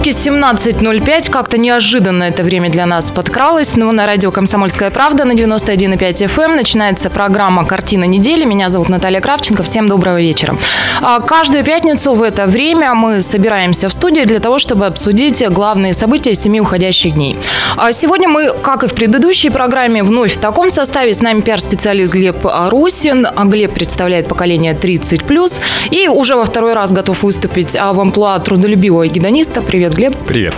[0.00, 1.30] Иркутске 17.05.
[1.30, 3.76] Как-то неожиданно это время для нас подкралось.
[3.76, 8.44] Но на радио «Комсомольская правда» на 91,5 FM эм начинается программа «Картина недели».
[8.44, 9.62] Меня зовут Наталья Кравченко.
[9.62, 10.56] Всем доброго вечера.
[11.02, 15.92] А, каждую пятницу в это время мы собираемся в студии для того, чтобы обсудить главные
[15.92, 17.36] события семи уходящих дней.
[17.76, 21.12] А сегодня мы, как и в предыдущей программе, вновь в таком составе.
[21.12, 23.26] С нами пиар-специалист Глеб Русин.
[23.26, 25.60] А Глеб представляет поколение 30+.
[25.90, 29.89] И уже во второй раз готов выступить в амплуа трудолюбивого гедониста подкаста.
[29.90, 30.26] Привет, Глеб.
[30.26, 30.54] Привет.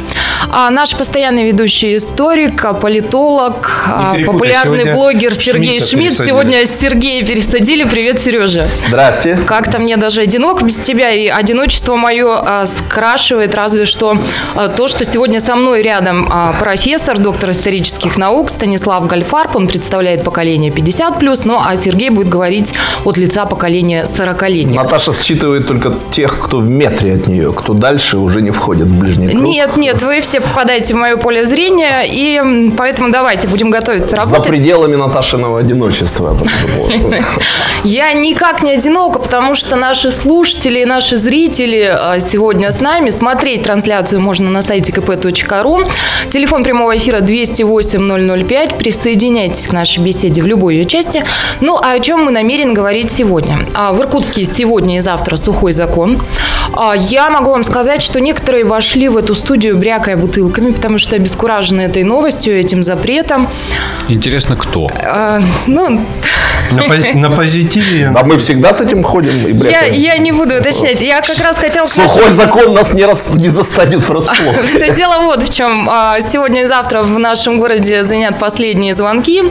[0.54, 6.12] А наш постоянный ведущий историк, политолог, а, популярный блогер Сергей Шмидт.
[6.12, 7.84] Сегодня Сергея пересадили.
[7.84, 8.66] Привет, Сережа.
[8.86, 9.38] Здрасте.
[9.46, 14.18] Как-то мне даже одиноко без тебя, и одиночество мое а, скрашивает разве что
[14.54, 19.56] а, то, что сегодня со мной рядом а, профессор, доктор исторических наук Станислав Гальфарб.
[19.56, 22.74] Он представляет поколение 50+, ну а Сергей будет говорить
[23.06, 24.76] от лица поколения 40-летних.
[24.76, 29.00] Наташа считывает только тех, кто в метре от нее, кто дальше уже не входит в
[29.00, 29.42] ближний круг?
[29.42, 34.38] Нет, нет, вы все попадаете в мое поле зрения, и поэтому давайте будем готовиться работать.
[34.38, 36.36] За пределами Наташиного одиночества.
[37.84, 43.10] Я никак не одинока, потому что наши слушатели и наши зрители а, сегодня с нами.
[43.10, 45.90] Смотреть трансляцию можно на сайте kp.ru.
[46.30, 48.78] Телефон прямого эфира 208 005.
[48.78, 51.24] Присоединяйтесь к нашей беседе в любой ее части.
[51.60, 53.60] Ну, а о чем мы намерены говорить сегодня?
[53.74, 56.20] А, в Иркутске сегодня и завтра сухой закон.
[56.74, 61.16] А, я могу вам сказать, что некоторые вошли в эту студию, брякая бутылками, потому что
[61.16, 63.48] обескуражены этой новостью, этим запретом.
[64.08, 64.90] Интересно, кто?
[65.04, 66.00] А, ну...
[66.72, 68.12] На, на позитиве.
[68.14, 69.70] А мы всегда с этим ходим и.
[69.70, 71.00] Я, я не буду уточнять.
[71.00, 71.86] Я как раз хотел...
[71.86, 72.34] Сухой нашим...
[72.34, 73.30] закон нас не, рас...
[73.34, 74.62] не застанет врасплох.
[74.64, 75.88] Все дело вот в чем.
[75.90, 79.42] А, сегодня и завтра в нашем городе звонят последние звонки.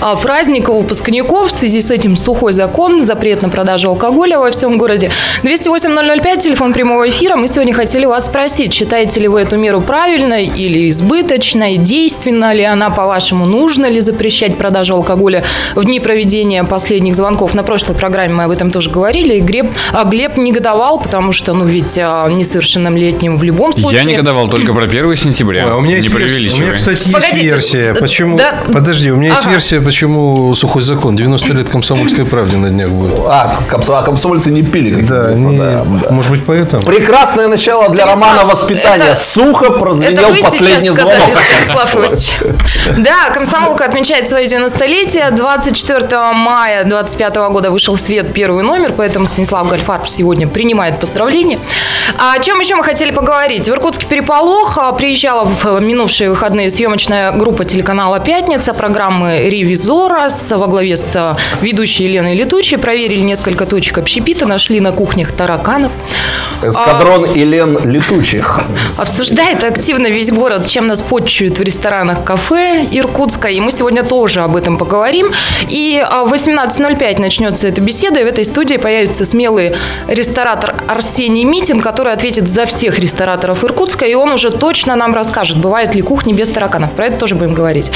[0.00, 1.48] А, праздник выпускников.
[1.48, 5.10] В связи с этим сухой закон, запрет на продажу алкоголя во всем городе.
[5.42, 5.90] 208
[6.40, 7.36] телефон прямого эфира.
[7.36, 12.52] Мы сегодня хотели вас спросить, спросить, считаете ли вы эту меру правильной или избыточной, действенна
[12.52, 17.54] ли она, по-вашему, нужно ли запрещать продажу алкоголя в дни проведения последних звонков.
[17.54, 21.52] На прошлой программе мы об этом тоже говорили, и Глеб, а Глеб негодовал, потому что,
[21.52, 24.04] ну, ведь а, несовершеннолетним в любом случае...
[24.04, 25.64] Я негодовал только про 1 сентября.
[25.66, 28.38] А, у меня, не есть, у меня, кстати, есть Погодите, версия, почему...
[28.38, 28.60] Да?
[28.72, 29.40] Подожди, у меня ага.
[29.40, 31.16] есть версия, почему сухой закон.
[31.16, 33.14] 90 лет комсомольской правде на днях будет.
[33.26, 35.02] А, а комсомольцы не пили.
[35.02, 36.82] Да, не, да, может быть, поэтому.
[36.82, 39.12] Прекрасное начало для романа воспитания.
[39.12, 41.36] Это, Сухо прозвенел последний звонок.
[42.98, 45.30] Да, комсомолка отмечает свое 90-летие.
[45.30, 51.58] 24 мая 25 года вышел в свет первый номер, поэтому Станислав Гальфарб сегодня принимает поздравления.
[52.18, 53.68] А о чем еще мы хотели поговорить?
[53.68, 54.78] В Иркутске переполох.
[54.78, 62.04] А, приезжала в минувшие выходные съемочная группа телеканала «Пятница», программы «Ревизора» во главе с ведущей
[62.04, 62.78] Еленой Летучей.
[62.78, 65.92] Проверили несколько точек общепита, нашли на кухнях тараканов.
[66.62, 67.38] Эскадрон а...
[67.38, 68.60] Елен Летучих
[68.96, 73.48] обсуждает активно весь город, чем нас почуют в ресторанах, кафе Иркутска.
[73.48, 75.30] И мы сегодня тоже об этом поговорим.
[75.68, 79.74] И а, в 18.05 начнется эта беседа, и в этой студии появится смелый
[80.08, 85.58] ресторатор Арсений Митин, который ответит за всех рестораторов Иркутска, и он уже точно нам расскажет,
[85.58, 86.92] бывает ли кухни без тараканов.
[86.92, 87.90] Про это тоже будем говорить.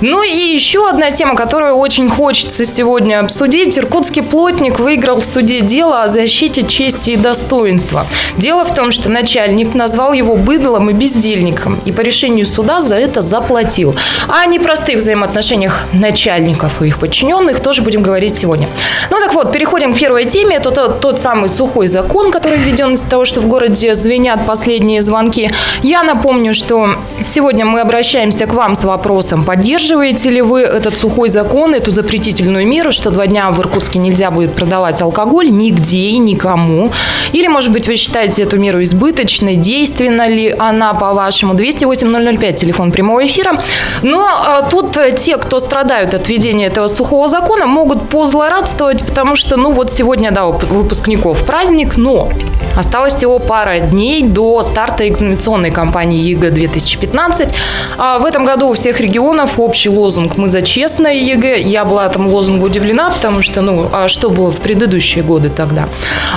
[0.00, 3.78] Ну и еще одна тема, которую очень хочется сегодня обсудить.
[3.78, 8.06] Иркутский плотник выиграл в суде дело о защите чести и достоинства.
[8.36, 12.96] Дело в том, что начальник назвал его быдлом и бездельником, и по решению суда за
[12.96, 13.94] это заплатил.
[14.28, 18.68] А о непростых взаимоотношениях начальников и их подчиненных тоже будем говорить сегодня.
[19.10, 20.56] Ну так вот, переходим к первой теме.
[20.56, 25.02] Это тот, тот самый сухой закон, который введен из-за того, что в городе звенят последние
[25.02, 25.50] звонки.
[25.82, 26.94] Я напомню, что
[27.24, 32.66] сегодня мы обращаемся к вам с вопросом, поддерживаете ли вы этот сухой закон, эту запретительную
[32.66, 36.92] меру, что два дня в Иркутске нельзя будет продавать алкоголь нигде и никому.
[37.32, 41.54] Или, может быть, вы считаете эту меру избыточной, действенной ли она, по-вашему?
[41.54, 43.60] 208-005, телефон прямого эфира.
[44.02, 49.56] Но а, тут те, кто страдают от введения этого сухого закона, могут позлорадствовать, потому что,
[49.56, 52.30] ну, вот сегодня, да, у выпускников праздник, но
[52.76, 57.52] осталось всего пара дней до старта экзаменационной кампании ЕГЭ-2015.
[57.98, 61.60] А в этом году у всех регионов общий лозунг «Мы за честное ЕГЭ».
[61.60, 65.88] Я была этому лозунгу удивлена, потому что, ну, а что было в предыдущие годы тогда?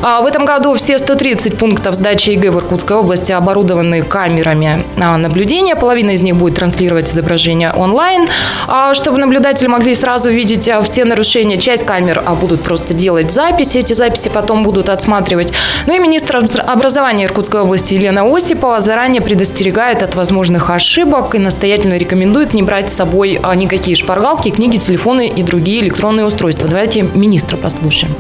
[0.02, 4.84] А в этом году все 130 пунктов сдачи ЕГЭ в Иркутской области оборудованы оборудованы камерами
[5.00, 5.76] а, наблюдения.
[5.76, 8.28] Половина из них будет транслировать изображение онлайн,
[8.68, 11.58] а, чтобы наблюдатели могли сразу видеть а, все нарушения нарушения.
[11.58, 15.54] Часть камер а, будут просто делать записи, эти записи потом будут отсматривать.
[15.88, 21.98] Ну и министр образования Иркутской области Елена Осипова заранее предостерегает от возможных ошибок и настоятельно
[21.98, 26.68] рекомендует не брать с собой а, никакие шпаргалки, книги, телефоны и другие электронные устройства.
[26.68, 28.14] Давайте министра послушаем.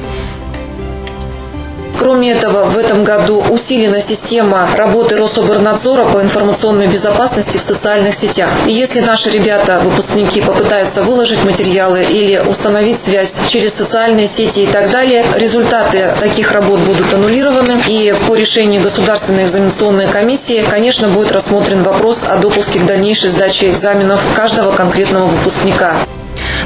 [2.03, 8.51] Кроме этого, в этом году усилена система работы Рособорнадзора по информационной безопасности в социальных сетях.
[8.67, 14.67] И если наши ребята, выпускники, попытаются выложить материалы или установить связь через социальные сети и
[14.67, 17.77] так далее, результаты таких работ будут аннулированы.
[17.87, 23.69] И по решению Государственной экзаменационной комиссии, конечно, будет рассмотрен вопрос о допуске к дальнейшей сдаче
[23.69, 25.95] экзаменов каждого конкретного выпускника.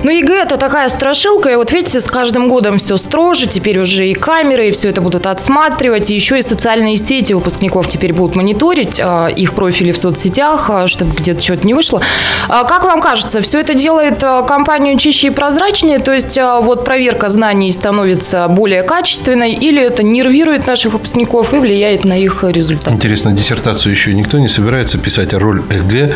[0.03, 4.07] Ну, ЕГЭ– это такая страшилка, и вот видите, с каждым годом все строже, теперь уже
[4.07, 8.35] и камеры, и все это будут отсматривать, и еще и социальные сети выпускников теперь будут
[8.35, 12.01] мониторить, а, их профили в соцсетях, а, чтобы где-то что-то не вышло.
[12.47, 17.27] А как вам кажется, все это делает кампанию чище и прозрачнее, то есть вот проверка
[17.27, 22.93] знаний становится более качественной, или это нервирует наших выпускников и влияет на их результат?
[22.93, 26.13] Интересно, диссертацию еще никто не собирается писать, а роль ЕГЭ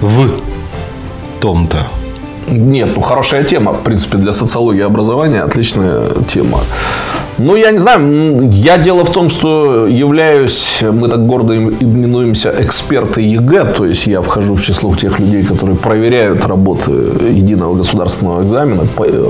[0.00, 0.40] в
[1.40, 1.86] том-то.
[2.48, 3.72] Нет, ну хорошая тема.
[3.72, 6.60] В принципе, для социологии образования отличная тема.
[7.38, 8.50] Ну, я не знаю.
[8.52, 14.20] Я дело в том, что являюсь, мы так гордо именуемся эксперты ЕГЭ, то есть я
[14.20, 18.82] вхожу в число тех людей, которые проверяют работы единого государственного экзамена.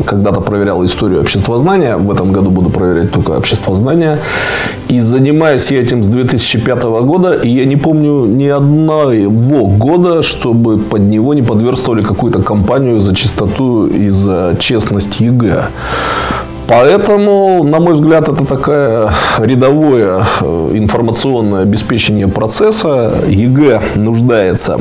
[0.05, 4.19] Когда-то проверял историю обществознания, в этом году буду проверять только обществознание.
[4.88, 10.79] И занимаюсь я этим с 2005 года, и я не помню ни одного года, чтобы
[10.79, 15.66] под него не подверстывали какую-то кампанию за чистоту и за честность ЕГЭ.
[16.69, 23.12] Поэтому, на мой взгляд, это такое рядовое э, информационное обеспечение процесса.
[23.28, 24.78] ЕГЭ нуждается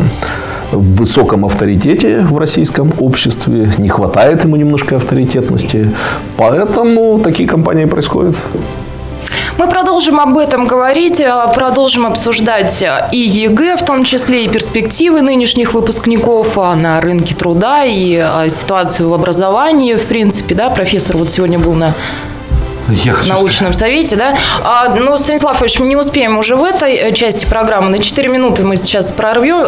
[0.72, 5.92] в высоком авторитете в российском обществе, не хватает ему немножко авторитетности.
[6.38, 8.36] Поэтому такие кампании происходят.
[9.62, 14.48] Мы продолжим об этом говорить, э, продолжим обсуждать э, и ЕГЭ, в том числе и
[14.48, 21.16] перспективы нынешних выпускников э, на рынке труда и ситуацию в образовании, в принципе, да, профессор
[21.16, 21.94] вот сегодня был на
[22.90, 24.36] я научном совете, да.
[24.64, 27.92] А, но, Станислав Ильич, мы не успеем уже в этой части программы.
[27.92, 29.64] На 4 минуты мы сейчас прорвем,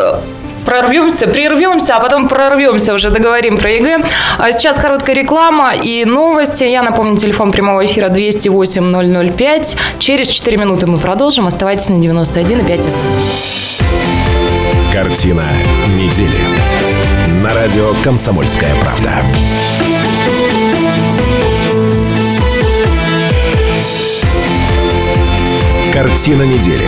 [0.66, 4.04] прорвемся, прервемся, а потом прорвемся, уже договорим про ЕГЭ.
[4.38, 6.64] А сейчас короткая реклама и новости.
[6.64, 9.78] Я напомню, телефон прямого эфира 208 005.
[10.00, 11.48] Через 4 минуты мы продолжим.
[11.48, 12.90] Оставайтесь на 91,5.
[14.94, 15.46] Картина
[15.88, 16.38] недели.
[17.42, 19.12] На радио «Комсомольская правда».
[25.94, 26.88] Картина недели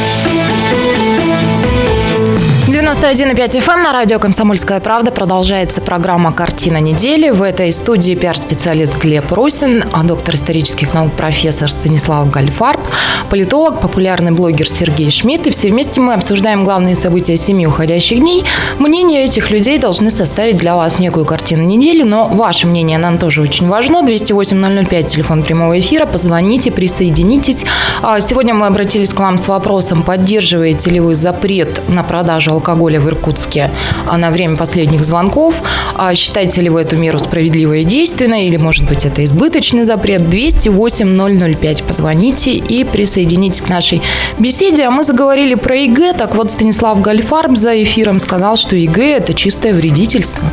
[2.91, 7.29] 91,5 FM на радио «Комсомольская правда» продолжается программа «Картина недели».
[7.29, 12.81] В этой студии пиар-специалист Глеб Русин, а доктор исторических наук профессор Станислав Гальфарб,
[13.29, 15.47] политолог, популярный блогер Сергей Шмидт.
[15.47, 18.43] И все вместе мы обсуждаем главные события семи уходящих дней.
[18.77, 23.41] Мнения этих людей должны составить для вас некую картину недели, но ваше мнение нам тоже
[23.41, 24.03] очень важно.
[24.05, 26.05] 208-005, телефон прямого эфира.
[26.05, 27.63] Позвоните, присоединитесь.
[28.01, 32.80] А, сегодня мы обратились к вам с вопросом, поддерживаете ли вы запрет на продажу алкоголя
[32.81, 33.69] в Иркутске
[34.07, 35.61] а на время последних звонков.
[35.95, 40.21] А считаете ли вы эту меру справедливой и действенной, или, может быть, это избыточный запрет?
[40.21, 41.83] 208-005.
[41.83, 44.01] Позвоните и присоединитесь к нашей
[44.39, 44.83] беседе.
[44.83, 46.13] А мы заговорили про ЕГЭ.
[46.13, 50.43] Так вот, Станислав Гольдфарб за эфиром сказал, что ЕГЭ– это чистое вредительство.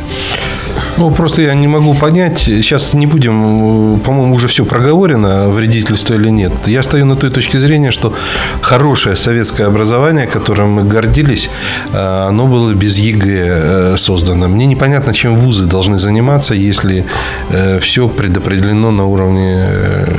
[0.99, 2.39] Ну, просто я не могу понять.
[2.39, 6.51] Сейчас не будем, по-моему, уже все проговорено, вредительство или нет.
[6.65, 8.13] Я стою на той точке зрения, что
[8.61, 11.49] хорошее советское образование, которым мы гордились,
[11.93, 14.49] э, оно было без ЕГЭ э, создано.
[14.49, 17.05] Мне непонятно, чем вузы должны заниматься, если
[17.49, 19.69] э, все предопределено на уровне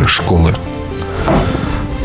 [0.07, 0.55] школы.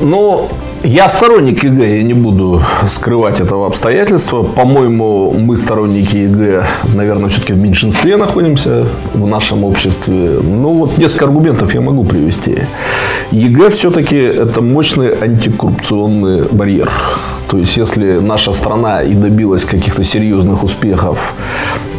[0.01, 0.49] Ну,
[0.85, 4.43] я сторонник ЕГЭ, я не буду скрывать этого обстоятельства.
[4.43, 10.39] По-моему, мы сторонники ЕГЭ, наверное, все-таки в меньшинстве находимся в нашем обществе.
[10.41, 12.59] Ну, вот несколько аргументов я могу привести.
[13.31, 16.91] ЕГЭ все-таки это мощный антикоррупционный барьер.
[17.49, 21.33] То есть, если наша страна и добилась каких-то серьезных успехов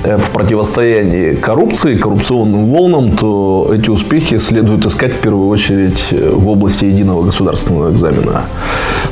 [0.04, 6.48] э, в противостоянии коррупции, коррупционным волнам, то эти успехи следует искать в первую очередь в
[6.48, 8.42] области единого государственного экзамена.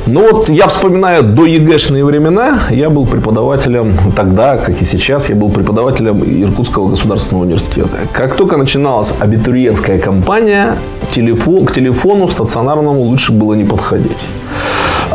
[0.07, 5.49] Ну вот я вспоминаю доЕГЭшные времена, я был преподавателем тогда, как и сейчас, я был
[5.49, 7.97] преподавателем Иркутского государственного университета.
[8.11, 10.75] Как только начиналась абитуриентская кампания,
[11.11, 14.25] телефон, к телефону стационарному лучше было не подходить.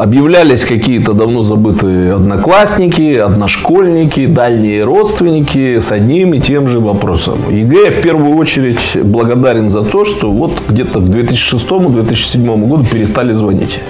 [0.02, 7.38] Объявлялись какие-то давно забытые одноклассники, одношкольники, дальние родственники с одним и тем же вопросом.
[7.50, 13.80] ЕГЭ в первую очередь благодарен за то, что вот где-то к 2006-2007 году перестали звонить.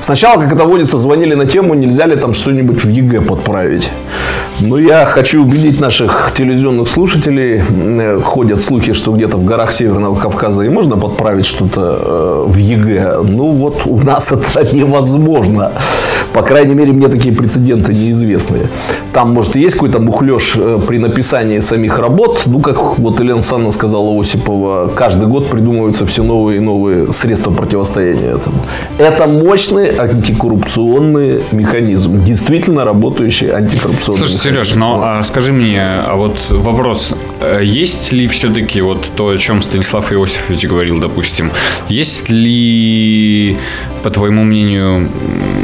[0.00, 3.90] Сначала, как это водится, звонили на тему, нельзя ли там что-нибудь в ЕГЭ подправить.
[4.60, 7.62] Но я хочу убедить наших телевизионных слушателей.
[7.68, 12.56] Э, ходят слухи, что где-то в горах Северного Кавказа и можно подправить что-то э, в
[12.56, 13.22] ЕГЭ.
[13.22, 15.72] Ну вот у нас это невозможно.
[16.32, 18.68] По крайней мере, мне такие прецеденты неизвестны.
[19.12, 22.42] Там, может, и есть какой-то мухлеж э, при написании самих работ.
[22.46, 27.50] Ну, как вот Елена Санна сказала Осипова, каждый год придумываются все новые и новые средства
[27.50, 28.56] противостояния этому.
[28.98, 29.26] Это
[29.64, 32.22] мощный антикоррупционный механизм.
[32.22, 34.54] Действительно работающий антикоррупционный Слушай, механизм.
[34.54, 39.38] Сереж, но а, скажи мне, а вот вопрос, э, есть ли все-таки вот то, о
[39.38, 41.50] чем Станислав Иосифович говорил, допустим,
[41.88, 43.56] есть ли,
[44.02, 45.08] по твоему мнению,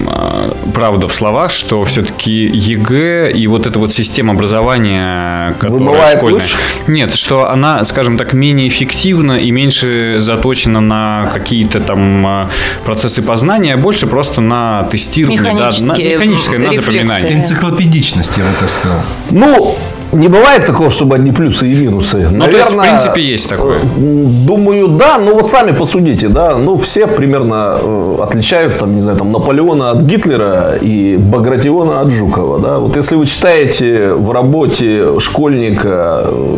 [0.07, 6.17] а, правда в словах, что все-таки ЕГЭ и вот эта вот система образования, которая Вымывает
[6.17, 6.43] школьная,
[6.87, 12.51] нет, что она, скажем так, менее эффективна и меньше заточена на какие-то там а,
[12.85, 16.81] процессы познания, а больше просто на тестирование, да, на, Механические, механическое, на рефлексы.
[16.93, 17.33] запоминание.
[17.35, 18.99] Энциклопедичность, я бы так сказал.
[19.31, 19.75] Ну,
[20.13, 22.29] не бывает такого, чтобы одни плюсы и минусы.
[22.31, 23.79] Ну, то есть, в принципе, есть такое.
[23.99, 25.19] м, Думаю, да.
[25.19, 26.57] Ну, вот сами посудите, да.
[26.59, 32.11] Ну, все примерно э, отличают, там, не знаю, там, Наполеона от Гитлера и Багратиона от
[32.11, 32.79] Жукова, да.
[32.79, 36.57] Вот если вы читаете в работе школьника, э,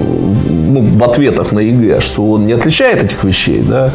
[0.73, 3.91] ну, в ответах на ЕГЭ, что он не отличает этих вещей, да,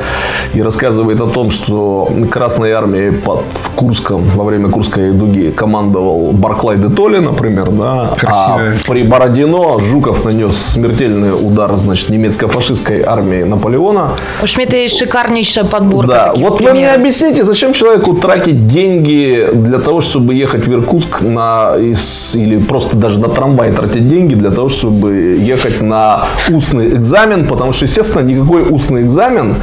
[0.53, 3.41] и рассказывает о том, что Красной армией под
[3.75, 8.75] Курском во время Курской дуги командовал Барклай де Толли, например, да, Красивая.
[8.83, 14.11] а при Бородино Жуков нанес смертельный удар, значит, немецко-фашистской армии Наполеона.
[14.43, 19.79] У Шмидта есть шикарнейшая подборка Да, вот вы мне объясните, зачем человеку тратить деньги для
[19.79, 24.51] того, чтобы ехать в Иркутск на, из- или просто даже на трамвай тратить деньги для
[24.51, 26.25] того, чтобы ехать на
[26.67, 29.55] устный экзамен, потому что, естественно, никакой устный экзамен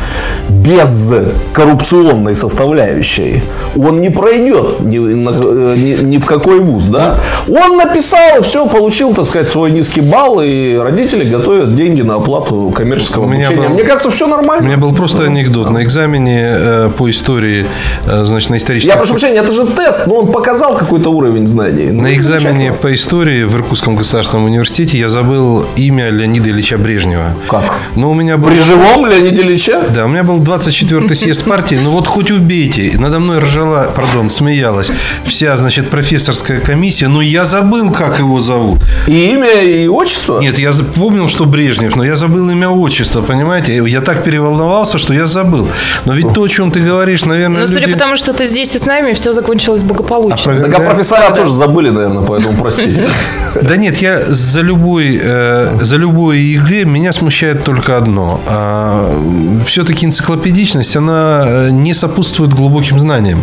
[0.48, 1.12] без
[1.52, 3.42] коррупционной составляющей
[3.76, 7.20] он не пройдет ни, э, ни- ни в какой вуз, да?
[7.48, 12.72] Он написал, все, получил, так сказать, свой низкий балл, и родители готовят деньги на оплату
[12.74, 13.68] коммерческого У меня обучения.
[13.68, 14.66] был- Мне кажется, все У нормально.
[14.66, 15.70] меня был просто анекдот.
[15.70, 17.66] На экзамене э, по истории,
[18.06, 18.92] э, значит, на историческом...
[18.92, 21.90] Я прошу прощения, это же тест, но он показал какой-то уровень знаний.
[21.90, 26.93] Ну, На экзамене по истории в Иркутском государственном университете я забыл имя Леонида Ильича Брежнева.
[27.48, 27.78] Как?
[27.96, 28.48] Ну, у меня был...
[28.48, 29.80] При живом Леониде Ильиче?
[29.94, 32.92] Да, у меня был 24-й съезд партии, ну вот хоть убейте.
[32.98, 34.90] Надо мной ржала, пардон, смеялась
[35.24, 38.80] вся, значит, профессорская комиссия, но я забыл, как его зовут.
[39.06, 40.40] И имя, и отчество?
[40.40, 43.82] Нет, я помнил, что Брежнев, но я забыл имя отчество, понимаете?
[43.86, 45.68] Я так переволновался, что я забыл.
[46.04, 48.46] Но ведь то, о чем ты говоришь, наверное, Ну, судя люди по тому, что ты
[48.46, 50.60] здесь и с нами, все закончилось благополучно.
[50.60, 52.96] Так а профессора тоже забыли, наверное, поэтому прости.
[53.60, 58.40] Да нет, я за любой, э, за любое ЕГЭ меня смущает только одно.
[59.66, 63.40] все-таки энциклопедичность, она э, не сопутствует глубоким знаниям.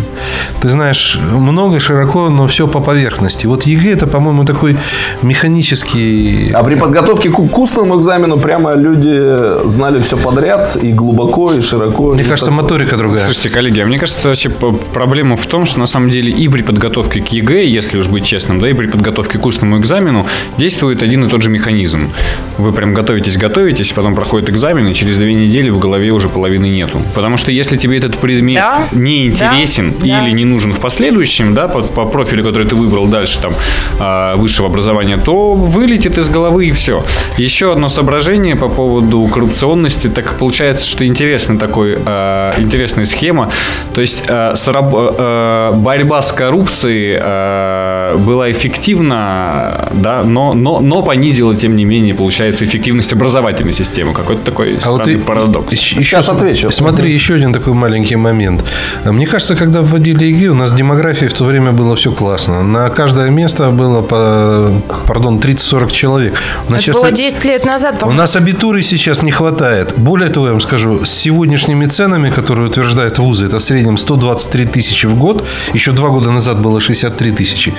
[0.62, 3.48] Ты знаешь много, широко, но все по поверхности.
[3.48, 4.78] Вот ЕГЭ это, по-моему, такой
[5.22, 6.52] механический...
[6.54, 12.14] А при подготовке к устному экзамену прямо люди знали все подряд и глубоко, и широко.
[12.14, 12.64] Мне и кажется, высоко.
[12.64, 13.26] моторика другая.
[13.26, 16.62] Слушайте, коллеги, а мне кажется, вообще проблема в том, что на самом деле и при
[16.62, 20.26] подготовке к ЕГЭ, если уж быть честным, да, и при подготовке к устному экзамену
[20.58, 22.12] действует один и тот же механизм.
[22.58, 26.70] Вы прям готовитесь, готовитесь, потом проходит экзамен, и через две недели в голове уже половины
[26.70, 26.98] нету.
[27.14, 30.28] Потому что если тебе этот предмет Да, не интересен да, да.
[30.28, 33.54] или не нужен в последующем, да, по, по профилю, который ты выбрал дальше там
[34.00, 37.04] а, высшего образования, то вылетит из головы и все.
[37.38, 40.10] Еще одно соображение по поводу коррупционности.
[40.10, 43.50] Так получается, что интересный такой, а, интересная схема.
[43.94, 47.20] То есть а, борьба с коррупцией
[48.18, 54.14] была эффективна, да, но, но, но понизила, тем не менее, получается, эффективность образовательной системы.
[54.14, 55.74] Какой-то такой А вот и- парадокс.
[55.74, 56.70] еще- Сейчас отвечу.
[56.72, 58.64] Смотри, еще один такой маленький момент.
[59.06, 62.64] Мне кажется, когда вводили ЕГЭ, у нас с демографией в то время было все классно.
[62.64, 64.72] На каждое место было, по,
[65.08, 66.34] пардон, 30-40 человек.
[66.68, 68.22] У нас Это сейчас- было 10 лет назад, У по-моему.
[68.22, 69.94] нас абитуры сейчас не хватает.
[69.98, 74.66] Более того, я вам скажу, с сегодняшними ценами, которые утверждают вузы, это в среднем 123
[74.66, 75.44] тысячи в год.
[75.74, 77.74] Еще два года назад было 63 тысячи.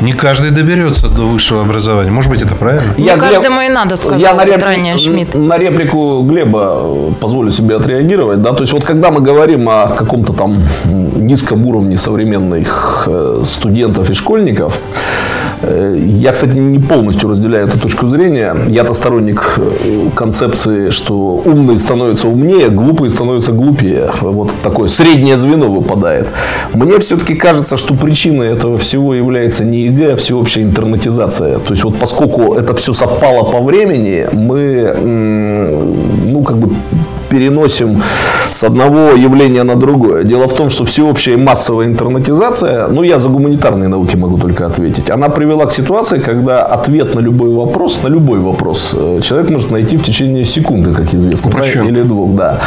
[0.00, 2.10] Не каждый доберется до высшего образования.
[2.10, 2.94] Может быть, это правильно?
[2.96, 4.44] Ну, каждому и надо, сказал я на,
[4.78, 5.34] репли- ранее Шмидт.
[5.34, 8.42] на реплику Глеба э, позволю себе отреагировать.
[8.42, 8.52] Да?
[8.52, 10.62] То есть, вот когда мы говорим о каком-то там
[11.16, 18.06] низком уровне современных э, студентов и школьников, Э, я, кстати, не полностью разделяю эту точку
[18.06, 18.56] зрения.
[18.68, 24.10] Я-то сторонник э, концепции, что умные становятся умнее, глупые становятся глупее.
[24.20, 26.28] Вот такое среднее звено выпадает.
[26.74, 31.58] Мне все-таки кажется, что причиной этого всего является не ЕГЭ, а всеобщая интернетизация.
[31.58, 34.94] То есть, вот поскольку это все совпало по времени, мы,
[36.24, 36.70] ну, как бы
[37.28, 38.02] переносим
[38.50, 40.24] с одного явления на другое.
[40.24, 45.10] Дело в том, что всеобщая массовая интернетизация, ну, я за гуманитарные науки могу только ответить,
[45.10, 49.70] она привела к ситуации, когда ответ на любой вопрос, на любой вопрос, э, человек может
[49.70, 51.86] найти в течение секунды, как известно, Упрощен.
[51.86, 52.60] или двух, да.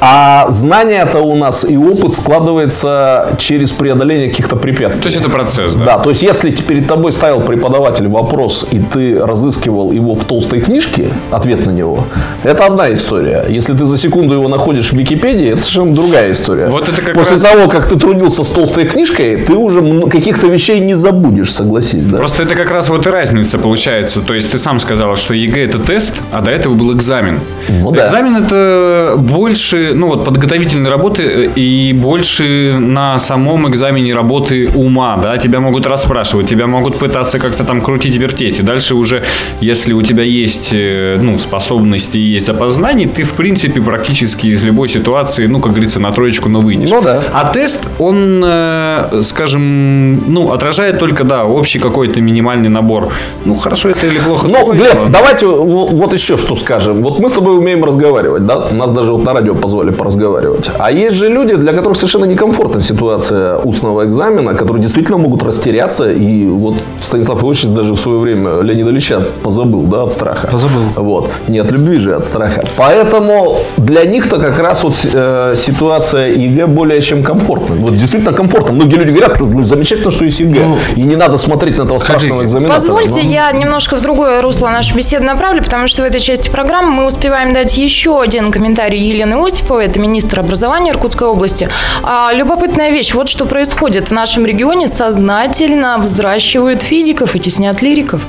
[0.00, 5.02] А знание-то у нас и опыт складывается через преодоление каких-то препятствий.
[5.02, 5.84] То есть это процесс, да?
[5.84, 10.60] Да, то есть если перед тобой ставил преподаватель вопрос, и ты разыскивал его в толстой
[10.60, 12.04] книжке, ответ на него,
[12.44, 13.44] это одна история.
[13.48, 16.68] Если ты за секунду его находишь в Википедии, это совершенно другая история.
[16.68, 20.46] Вот это как После раз- того, как ты трудился с толстой книжкой, ты уже каких-то
[20.46, 22.18] вещей не забудешь, согласись, да?
[22.18, 24.20] Просто это как раз вот и разница получается.
[24.22, 27.40] То есть ты сам сказал, что ЕГЭ это тест, а до этого был экзамен.
[27.68, 28.06] Ну да.
[28.06, 35.16] Экзамен это больше, ну вот подготовительной работы э, и больше на самом экзамене работы ума,
[35.16, 38.58] да, тебя могут расспрашивать, тебя могут пытаться как-то там крутить, вертеть.
[38.60, 39.22] И дальше уже,
[39.60, 44.62] если у тебя есть, э, ну, способности и есть опознание, ты, в принципе, практически из
[44.64, 46.90] любой ситуации, ну, как говорится, на троечку, но выйдешь.
[46.90, 47.22] Ну да.
[47.32, 53.08] А тест, он, э, скажем, ну, отражает только, да, общий какой-то минимальный набор.
[53.44, 54.48] Ну, хорошо это или плохо.
[54.48, 55.08] Ну, Глеб, дело.
[55.08, 57.02] давайте вот еще что скажем.
[57.02, 58.68] Вот мы с тобой умеем разговаривать, да?
[58.70, 60.70] Нас даже вот на радио позвали поразговаривать.
[60.78, 66.10] А есть же люди, для которых совершенно некомфортна ситуация устного экзамена, которые действительно могут растеряться.
[66.10, 70.46] И вот Станислав Иосифович даже в свое время Леонида Ильича позабыл, да, от страха.
[70.46, 70.82] Позабыл.
[70.96, 71.30] Вот.
[71.48, 72.64] Не от любви же, а от страха.
[72.76, 77.76] Поэтому для них-то как раз вот э, ситуация ЕГЭ более чем комфортна.
[77.76, 78.72] Вот действительно комфортно.
[78.74, 80.78] Многие люди говорят, ну, замечательно, что есть ЕГЭ.
[80.96, 82.78] и не надо смотреть на этого страшного экзаменатора.
[82.78, 86.48] Позвольте, Ну, я немножко в другое русло нашу беседу направлю, потому что в этой части
[86.48, 91.68] программы мы успеваем дать еще один комментарий Елены Осиповой, это министр образования Иркутской области.
[92.02, 94.08] А, любопытная вещь, вот что происходит.
[94.08, 98.20] В нашем регионе сознательно взращивают физиков и теснят лириков.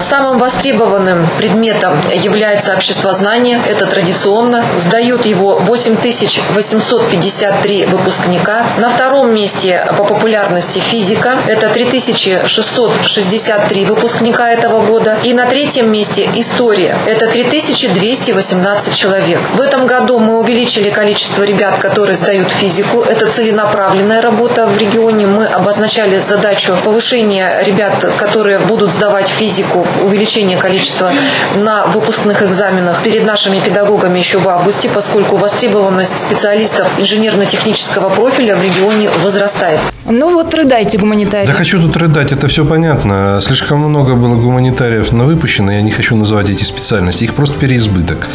[0.00, 3.60] Самым востребованным предметом является обществознание.
[3.66, 4.64] Это традиционно.
[4.78, 8.64] Сдают его 8853 выпускника.
[8.78, 11.40] На втором месте по популярности физика.
[11.46, 15.16] Это 3663 выпускника этого года.
[15.24, 16.96] И на третьем месте история.
[17.06, 19.40] Это 3218 человек.
[19.54, 23.02] В этом году мы увеличили количество ребят, которые сдают физику.
[23.02, 25.26] Это целенаправленная работа в регионе.
[25.26, 31.12] Мы обозначали задачу повышения ребят, которые будут сдавать физику, увеличение количества
[31.56, 38.62] на выпускных экзаменах перед нашими педагогами еще в августе, поскольку востребованность специалистов инженерно-технического профиля в
[38.62, 39.80] регионе возрастает.
[40.10, 41.46] Ну вот рыдайте, гуманитарий.
[41.46, 43.40] Да хочу тут рыдать, это все понятно.
[43.42, 47.24] Слишком много было гуманитариев на выпущено, я не хочу называть эти специальности.
[47.24, 48.26] Их просто переизбыток.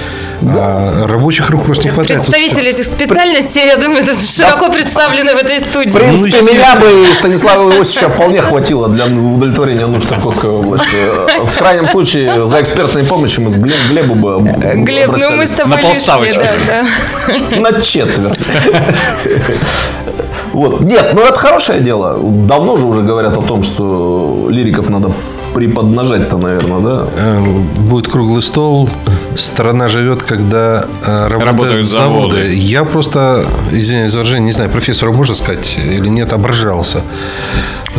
[0.46, 2.20] А рабочих рук просто не хватает.
[2.22, 5.98] Представители этих специальностей, я думаю, широко представлены в этой В студии.
[5.98, 10.86] принципе, Ну, меня бы Станислава Иосифовича вполне хватило для удовлетворения нужд Иркутской области.
[11.46, 14.40] В крайнем случае, за экспертной помощью мы с Глеб- Глебу бы
[14.84, 16.40] Глеб, ну мы с тобой На лишние, полставочки.
[16.68, 16.86] да,
[17.52, 17.58] да.
[17.60, 18.48] На четверть.
[20.54, 20.82] Вот.
[20.82, 22.20] Нет, ну это хорошее дело.
[22.48, 25.12] Давно же уже говорят о том, что лириков надо
[25.54, 27.06] приподнажать-то, наверное, да?
[27.18, 27.40] э,
[27.90, 28.90] будет круглый стол.
[29.38, 32.36] Страна живет, когда э, работают, Работают заводы.
[32.36, 32.54] заводы.
[32.56, 37.02] Я просто, извиняюсь за выражение, не знаю, профессору можно сказать или нет, ображался.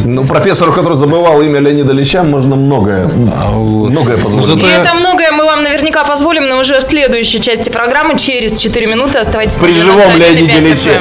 [0.04, 3.08] Ну, профессору, который забывал имя Леонида Ильича, можно многое,
[3.44, 3.90] А вот.
[3.90, 4.46] многое Ну, позволить.
[4.46, 8.18] зато И я- это многое мы вам наверняка позволим, но уже в следующей части программы
[8.18, 11.00] через 4 минуты оставайтесь При на живом 91,5 Леониде Ильиче.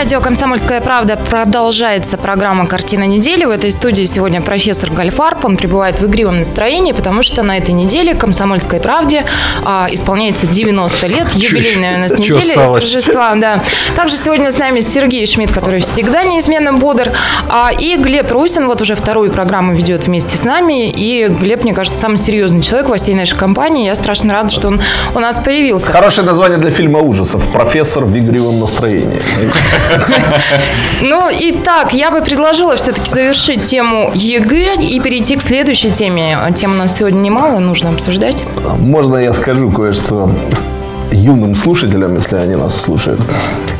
[0.00, 3.46] Радио «Комсомольская правда» продолжается программа «Картина недели».
[3.46, 5.42] В этой студии сегодня профессор Гальфарб.
[5.46, 9.24] Он пребывает в игривом настроении, потому что на этой неделе «Комсомольской правде»
[9.64, 11.32] а, исполняется 90 лет.
[11.32, 12.82] Юбилейная у нас чё неделя осталось?
[12.82, 13.34] торжества.
[13.36, 13.62] Да.
[13.94, 17.12] Также сегодня с нами Сергей Шмидт, который всегда неизменно бодр.
[17.48, 20.90] А, и Глеб Русин вот уже вторую программу ведет вместе с нами.
[20.90, 23.86] И Глеб, мне кажется, самый серьезный человек во всей нашей компании.
[23.86, 24.78] Я страшно рада, что он
[25.14, 25.86] у нас появился.
[25.86, 27.42] Хорошее название для фильма ужасов.
[27.50, 29.22] Профессор в игривом настроении.
[31.02, 36.38] Ну, и так, я бы предложила все-таки завершить тему ЕГЭ и перейти к следующей теме.
[36.54, 38.42] Тем у нас сегодня немало, нужно обсуждать.
[38.80, 40.30] Можно я скажу кое-что?
[41.12, 43.20] юным слушателям, если они нас слушают,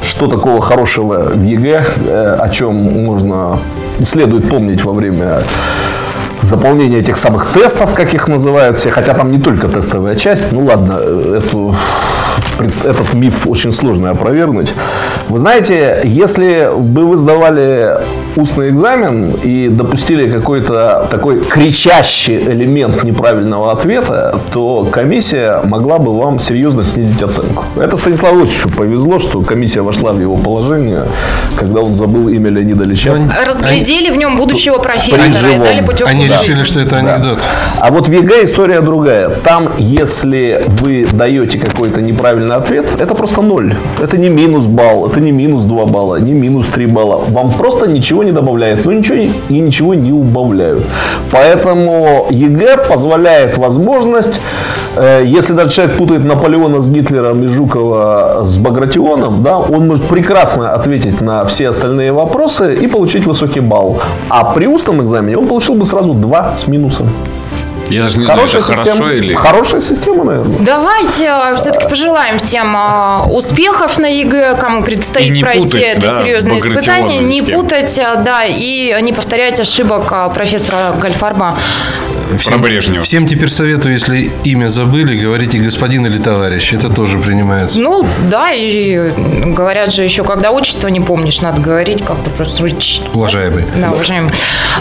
[0.02, 3.58] что такого хорошего в ЕГЭ, э, о чем можно
[4.02, 5.42] следует помнить во время
[6.42, 10.64] заполнения этих самых тестов, как их называют все, хотя там не только тестовая часть, ну
[10.64, 11.74] ладно, э, эту,
[12.60, 14.72] этот миф очень сложно опровергнуть.
[15.28, 17.98] Вы знаете, если бы вы сдавали
[18.36, 26.38] устный экзамен и допустили какой-то такой кричащий элемент неправильного ответа, то комиссия могла бы вам
[26.38, 27.64] серьезно снизить оценку.
[27.76, 31.06] Это Станиславу Осичу повезло, что комиссия вошла в его положение,
[31.56, 33.16] когда он забыл имя Леонида Ильича.
[33.46, 36.38] Разглядели в нем будущего профессора и дали путевку Они жизнь.
[36.42, 37.38] решили, что это анекдот.
[37.80, 39.30] А вот в ЕГЭ история другая.
[39.30, 43.74] Там, если вы даете какой-то неправильный ответ, это просто ноль.
[44.02, 47.20] Это не минус балл, это не минус 2 балла, не минус 3 балла.
[47.28, 50.84] Вам просто ничего не добавляют, но ничего и ничего не убавляют.
[51.30, 54.40] Поэтому ЕГЭ позволяет возможность,
[54.96, 60.04] э, если даже человек путает Наполеона с Гитлером и Жукова с Багратионом, да, он может
[60.04, 64.00] прекрасно ответить на все остальные вопросы и получить высокий балл.
[64.28, 67.08] А при устном экзамене он получил бы сразу 2 с минусом.
[67.88, 69.34] Я даже не знаю, это Хорошая хорошо система, или...
[69.34, 70.58] хорошая система, наверное.
[70.60, 76.22] Давайте все-таки пожелаем всем а, успехов на ЕГЭ, кому предстоит не пройти путать, это да,
[76.22, 81.56] серьезное испытание, ни не путать, а, да, и не повторять ошибок а, профессора Гольдфарба.
[82.38, 83.02] Всем, Брежнева.
[83.02, 86.72] всем теперь советую, если имя забыли, говорите господин или товарищ.
[86.72, 87.80] Это тоже принимается.
[87.80, 89.10] Ну, да, и
[89.54, 92.64] говорят же еще, когда отчество не помнишь, надо говорить как-то просто.
[93.12, 93.64] Уважаемый.
[93.80, 94.32] Да, уважаемый.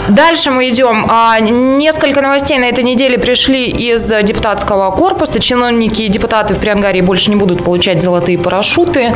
[0.08, 1.06] Дальше мы идем.
[1.08, 5.40] А, Несколько новостей на этой неделе пришли из депутатского корпуса.
[5.40, 9.14] Чиновники и депутаты в Приангарии больше не будут получать золотые парашюты.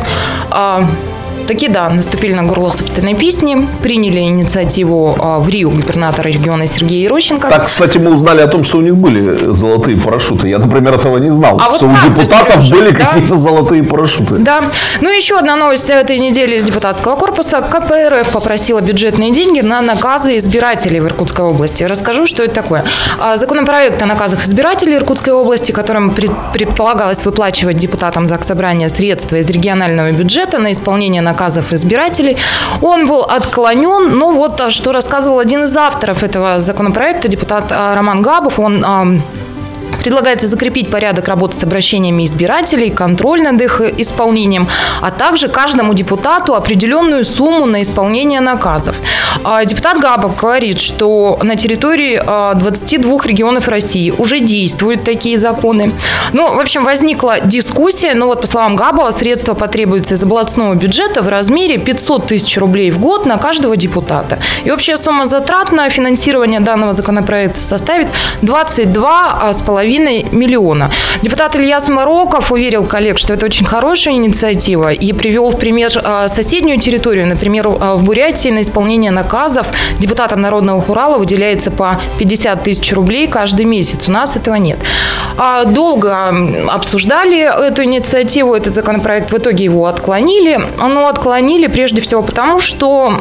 [1.51, 7.03] Такие, да, наступили на горло собственной песни, приняли инициативу а, в Рио губернатора региона Сергея
[7.03, 7.49] Ерощенко.
[7.49, 10.47] Так, кстати, мы узнали о том, что у них были золотые парашюты.
[10.47, 11.59] Я, например, этого не знал.
[11.61, 13.05] А вот что у правда, депутатов были да?
[13.05, 14.35] какие-то золотые парашюты.
[14.35, 14.63] Да.
[15.01, 17.59] Ну, еще одна новость этой недели из депутатского корпуса.
[17.59, 21.83] КПРФ попросила бюджетные деньги на наказы избирателей в Иркутской области.
[21.83, 22.85] Расскажу, что это такое.
[23.19, 29.49] А, Законопроект о наказах избирателей Иркутской области, которым пред- предполагалось выплачивать депутатам Заксобрания средства из
[29.49, 32.37] регионального бюджета на исполнение наказов избирателей,
[32.81, 34.17] он был отклонен.
[34.17, 38.59] Но вот а, что рассказывал один из авторов этого законопроекта, депутат а, Роман Габов.
[38.59, 39.21] Он
[39.99, 44.67] Предлагается закрепить порядок работы с обращениями избирателей, контроль над их исполнением,
[45.01, 48.95] а также каждому депутату определенную сумму на исполнение наказов.
[49.43, 55.91] А, Депутат Габов говорит, что на территории а, 22 регионов России уже действуют такие законы.
[56.33, 61.21] Ну, в общем, возникла дискуссия, но вот по словам Габова, средства потребуются из областного бюджета
[61.21, 64.39] в размере 500 тысяч рублей в год на каждого депутата.
[64.63, 68.07] И общая сумма затрат на финансирование данного законопроекта составит
[68.41, 69.80] 22,5
[70.31, 70.91] миллиона.
[71.21, 76.27] Депутат Илья Самароков уверил коллег, что это очень хорошая инициатива и привел в пример а,
[76.27, 77.27] соседнюю территорию.
[77.27, 79.67] Например, а, в Бурятии на исполнение наказов
[79.99, 84.07] депутатам Народного Хурала выделяется по 50 тысяч рублей каждый месяц.
[84.07, 84.79] У нас этого нет.
[85.37, 86.33] А, Долго
[86.69, 89.31] обсуждали эту инициативу, этот законопроект.
[89.31, 90.59] В итоге его отклонили.
[90.81, 93.13] Но отклонили прежде всего потому, что...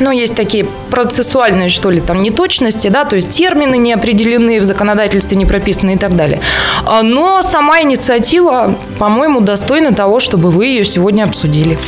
[0.00, 4.64] ну, есть такие процессуальные, что ли, там неточности, да, то есть термины не определены в
[4.64, 6.40] законодательстве, не прописаны и так далее.
[6.84, 11.78] А, Но сама инициатива, по-моему, достойна того, чтобы вы ее сегодня обсудили.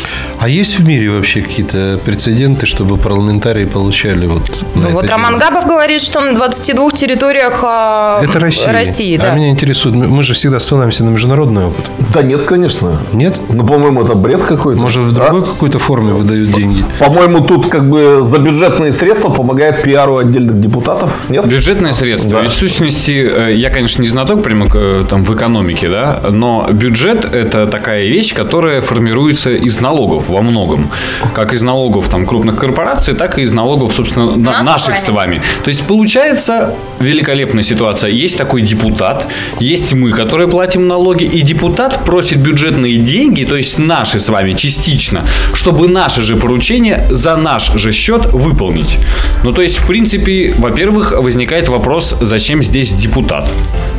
[0.40, 4.42] А есть в мире вообще какие-то прецеденты, чтобы парламентарии получали вот
[4.74, 5.50] Ну, вот Роман дело?
[5.50, 8.72] Габов говорит, что на 22 территориях а, Это Россия.
[8.72, 9.32] России, да.
[9.32, 11.84] А меня интересует, мы же всегда ссылаемся на международный опыт.
[12.12, 12.98] Да нет, конечно.
[13.12, 13.38] Нет?
[13.48, 14.80] Ну, по-моему, это бред какой-то.
[14.80, 16.84] Может, в другой какой-то форме выдают деньги?
[16.98, 21.10] По-моему, тут как бы за бюджетные средства помогает пиару отдельных депутатов.
[21.28, 21.46] Нет?
[21.46, 22.30] Бюджетные средства.
[22.30, 22.40] Да.
[22.42, 26.66] Ведь в сущности, э, я, конечно, не знаток прямо э, там в экономике, да, но
[26.72, 30.88] бюджет это такая вещь, которая формируется из налогов во многом.
[31.34, 35.08] Как из налогов там крупных корпораций, так и из налогов, собственно, на- Нас наших с
[35.08, 35.40] вами.
[35.64, 38.10] То есть получается великолепная ситуация.
[38.10, 39.26] Есть такой депутат,
[39.60, 44.54] есть мы, которые платим налоги, и депутат просит бюджетные деньги, то есть наши с вами
[44.54, 48.98] частично, чтобы наши же поручения за наш же счет выполнить.
[49.44, 53.48] Ну, то есть, в принципе, во-первых, возникает вопрос, зачем здесь депутат?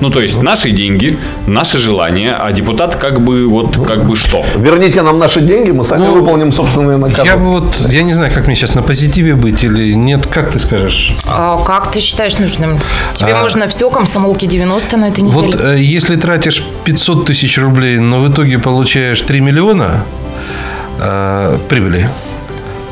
[0.02, 4.46] Ну, то есть, наши деньги, наши желания, а депутат как бы вот как бы что?
[4.58, 7.28] Верните нам наши деньги, мы сами Ну, выполним собственные наказы.
[7.28, 10.28] Я бы вот, я не знаю, как мне сейчас на позитиве быть или нет.
[10.28, 11.14] Как ты скажешь?
[11.28, 12.80] А как ты считаешь нужным?
[13.14, 13.42] Тебе А.
[13.42, 15.48] можно все, комсомолки 90 на этой неделе?
[15.52, 20.04] Вот э, если тратишь 500 тысяч рублей, но в итоге получаешь 3 миллиона
[21.00, 22.10] э, прибыли,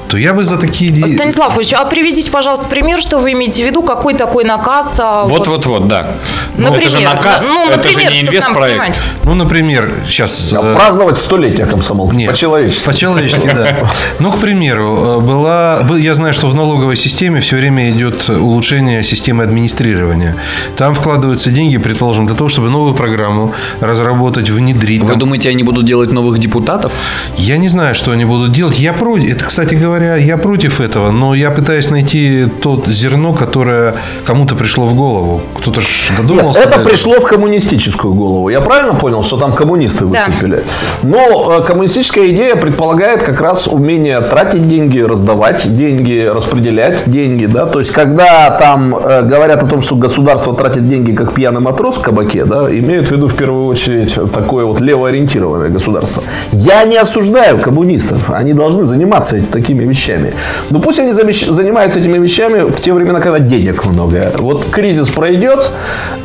[0.08, 0.92] то я бы за такие...
[1.16, 4.96] Станислав Ильич, а приведите, пожалуйста, пример, что вы имеете в виду, какой такой наказ?
[5.00, 6.12] а, Вот-вот-вот, да.
[6.56, 9.00] Ну, Например, это же наказ, ну, это же например, не чтоб нам инвестпроект.
[9.24, 10.54] Ну, например, сейчас...
[10.54, 12.16] А Праздновать столетие комсомолки.
[12.16, 12.86] Нет, По-человечески.
[12.86, 13.78] По-человечески, да.
[14.20, 18.30] Ну, к примеру, э, была, бы- я знаю, что в налоговой системе все время идет
[18.30, 20.36] улучшение системы администрирования.
[20.78, 25.02] Там вкладываются деньги, предположим, для того, чтобы новую программу разработать, внедрить.
[25.02, 26.94] Вы Там- думаете, они будут делать новых депутатов?
[27.38, 28.80] Я не знаю, что они будут делать.
[28.80, 29.32] Я против.
[29.36, 34.86] Это, кстати говоря, я против этого, но я пытаюсь найти тот зерно, которое кому-то пришло
[34.86, 35.42] в голову.
[35.60, 36.60] Кто-то ж Нет, додумался.
[36.60, 36.90] это до этого.
[36.90, 38.50] пришло в коммунистическую голову.
[38.50, 40.26] Я правильно понял, что там коммунисты Да.
[40.26, 40.64] выступили?
[41.04, 47.46] Но э, коммунистическая идея предполагает как раз умение тратить деньги, раздавать деньги, распределять деньги.
[47.46, 47.66] Да?
[47.66, 51.96] То есть, когда там э, говорят о том, что государство тратит деньги как пьяный матрос
[51.96, 56.24] в кабаке, да, имеют в виду в первую очередь такое вот левоориентированное государство.
[56.52, 58.30] Я не осуждаю коммунистов.
[58.30, 60.34] Они должны заниматься эти, такими вещами.
[60.70, 64.32] Но пусть они замещ- занимаются этими вещами в те времена, когда денег много.
[64.38, 65.70] Вот кризис пройдет,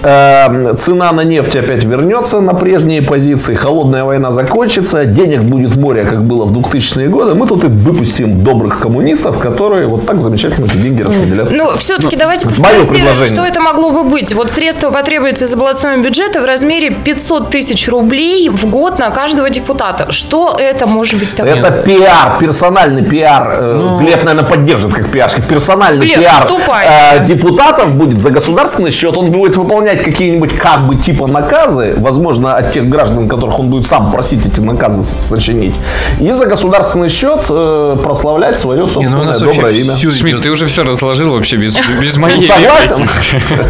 [0.03, 6.05] э, цена на нефть опять вернется на прежние позиции, холодная война закончится, денег будет море,
[6.05, 7.35] как было в 2000-е годы.
[7.35, 11.51] Мы тут и выпустим добрых коммунистов, которые вот так замечательно эти деньги распределят.
[11.51, 13.35] Ну, все-таки давайте мое пофантазируем, предложение.
[13.37, 14.35] что это могло бы быть.
[14.35, 19.51] Вот средства потребуются из областного бюджета в размере 500 тысяч рублей в год на каждого
[19.51, 20.11] депутата.
[20.11, 21.57] Что это может быть такое?
[21.57, 23.52] Это пиар, персональный пиар.
[23.53, 23.99] Э, Ну.
[24.01, 25.45] Глеб, наверное, поддержит как пиарщик.
[25.47, 26.47] Персональный Глеб, пиар
[26.85, 29.17] э, депутатов будет за государственный счет.
[29.17, 33.87] Он будет выполнять какие-нибудь как бы типа наказы, возможно, от тех граждан, которых он будет
[33.87, 35.75] сам просить эти наказы сочинить.
[36.21, 39.95] И за государственный счет э, прославлять свое Не, ну, у собственное нас доброе имя.
[39.97, 43.09] Шмидт, идет- ты уже все разложил вообще без, без Ну, моей согласен?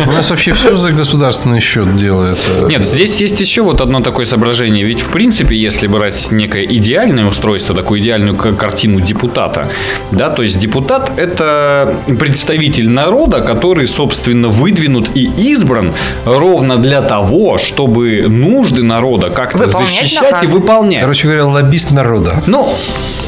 [0.07, 2.51] У нас вообще все за государственный счет делается.
[2.69, 4.85] Нет, здесь есть еще вот одно такое соображение.
[4.85, 9.69] Ведь, в принципе, если брать некое идеальное устройство, такую идеальную картину депутата,
[10.11, 15.93] да, то есть депутат– это представитель народа, который, собственно, выдвинут и избран
[16.25, 20.53] ровно для того, чтобы нужды народа как-то Выполнять защищать и наказы.
[20.53, 21.01] выполнять.
[21.03, 22.43] Короче говоря, лоббист народа.
[22.47, 22.69] Ну,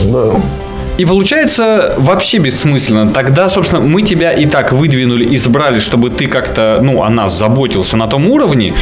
[0.04, 0.32] Да.
[0.96, 3.08] и получается вообще бессмысленно.
[3.10, 7.96] Тогда, собственно, мы тебя и так выдвинули, избрали, чтобы ты как-то, ну, о нас заботился
[7.96, 8.74] на том уровне,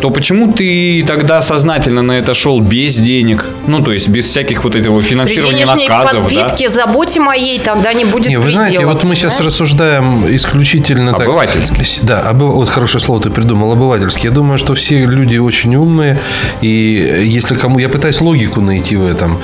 [0.00, 3.44] то почему ты тогда сознательно на это шел без денег?
[3.66, 6.40] Ну, то есть без всяких вот этого При финансирования денежной наказов, да?
[6.42, 9.52] подпитке, заботе моей тогда не будет Не, вы знаете, предела, вот мы сейчас понимаешь?
[9.52, 11.22] рассуждаем исключительно так.
[11.22, 11.84] Обывательски.
[12.02, 14.26] Да, обы- вот хорошее слово ты придумал, обывательски.
[14.26, 16.18] Я думаю, что все люди очень умные,
[16.60, 17.78] и если кому...
[17.78, 19.38] Я пытаюсь логику найти в этом.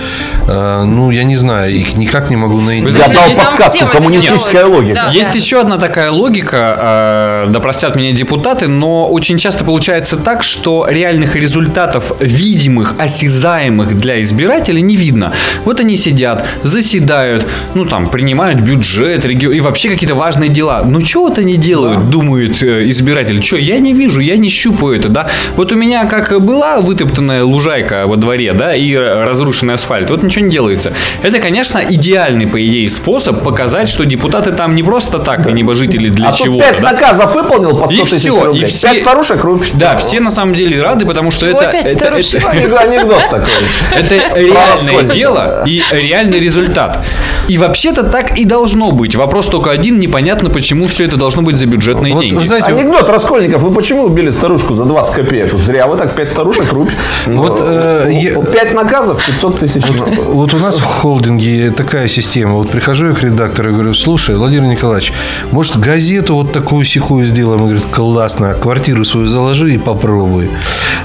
[0.49, 2.85] А, ну, я не знаю, и никак не могу найти.
[2.85, 3.87] Вы Я знаете, дал подсказку.
[3.88, 4.95] Коммунистическая логика.
[4.95, 5.11] Да.
[5.11, 10.43] Есть еще одна такая логика, э, да простят меня депутаты, но очень часто получается так,
[10.44, 15.33] что реальных результатов видимых, осязаемых для избирателя не видно.
[15.64, 20.83] Вот они сидят, заседают, ну там принимают бюджет, регион и вообще какие-то важные дела.
[20.85, 23.42] Ну чего вот они делают, думает э, избиратель.
[23.42, 25.28] Что, я не вижу, я не щупаю это, да.
[25.57, 30.44] Вот у меня как была вытоптанная лужайка во дворе, да, и разрушенный асфальт, вот ничего
[30.44, 30.92] не делается.
[31.22, 36.09] Это, конечно, идеальный, по идее, способ показать, что депутаты там не просто так, а небожители
[36.09, 36.64] для а чего-то.
[36.64, 36.92] пять да.
[36.92, 38.62] наказов выполнил по 100 И тысяч всё, рублей.
[38.62, 39.66] и все- Пять старушек рубль.
[39.74, 42.44] Да, все на самом деле рады, потому что Чего это, опять это, старушек?
[42.44, 43.53] это- Анекдот, такой.
[43.92, 46.99] это реальное дело и реальный результат.
[47.48, 49.14] И вообще-то так и должно быть.
[49.16, 52.37] Вопрос только один, непонятно, почему все это должно быть за бюджетные Вот, деньги.
[52.37, 55.52] вы знаете, Анекдот, Раскольников, вы почему убили старушку за 20 копеек?
[55.59, 56.90] Зря вы так 5 старушек рубь.
[57.26, 59.83] Вот, э, я- 5 наказов, 500 тысяч.
[60.28, 62.54] Вот у нас в холдинге такая система.
[62.54, 65.12] Вот прихожу я к редактору и говорю, слушай, Владимир Николаевич,
[65.52, 67.61] может, газету вот такую секую сделаем?
[67.62, 70.48] Он говорит, классно, квартиру свою заложи и попробуй.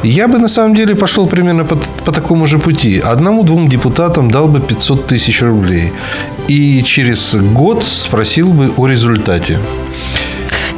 [0.03, 1.75] Я бы на самом деле пошел примерно по,
[2.05, 2.99] по такому же пути.
[2.99, 5.91] Одному-двум депутатам дал бы 500 тысяч рублей.
[6.49, 9.59] И через год спросил бы о результате.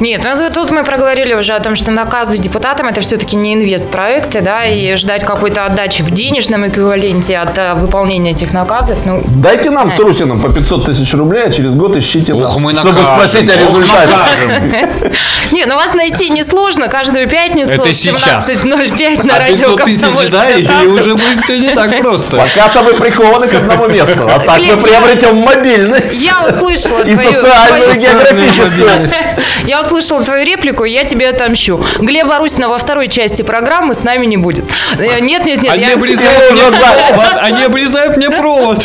[0.02, 4.40] Нет, ну тут мы проговорили уже о том, что наказы депутатам это все-таки не инвестпроекты,
[4.40, 9.70] да, и ждать какой-то отдачи в денежном эквиваленте от э, выполнения этих наказов, ну, Дайте
[9.70, 12.94] нам с Русином по 500 тысяч рублей, а через год ищите нас, Ох, мы чтобы
[13.00, 14.90] накажем, спросить о результате.
[15.52, 16.88] Не, ну вас найти несложно.
[16.88, 18.48] Каждую пятницу Это в сейчас.
[18.48, 20.90] 17.05 на А радио 500 тысяч, да, «Комсомольская и правда».
[20.90, 22.38] уже будет все не так просто.
[22.38, 27.30] Пока-то вы прикованы к одному месту, а так мы приобретем мобильность Я услышала и твою-
[27.30, 28.90] социальную, и географическую.
[29.64, 31.82] Я услышала услышала твою реплику, я тебе отомщу.
[31.98, 34.64] Глеба Русина во второй части программы с нами не будет.
[34.98, 35.72] Э, Нет, нет, нет.
[35.72, 37.36] Они я- обрезают мне провод.
[37.40, 38.84] Они обрезают мне провод.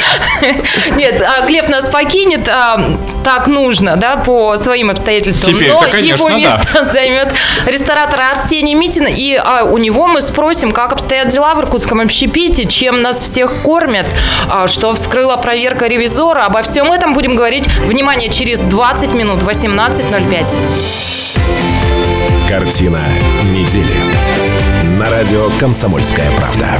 [0.95, 2.81] Нет, а Глеб нас покинет, а,
[3.27, 5.53] так нужно, да, по своим обстоятельствам.
[5.53, 7.27] Теперь, Но да, конечно, его место займет
[7.65, 12.63] ресторатор Арсений Митин, и а, у него мы спросим, как обстоят дела в иркутском общепите,
[12.63, 14.05] чем нас всех кормят,
[14.47, 16.45] а, что вскрыла проверка ревизора.
[16.45, 20.45] Обо всем этом будем говорить, внимание, через 20 минут, 18.05.
[22.47, 23.01] Картина
[23.43, 23.97] недели.
[24.97, 26.79] На радио «Комсомольская правда».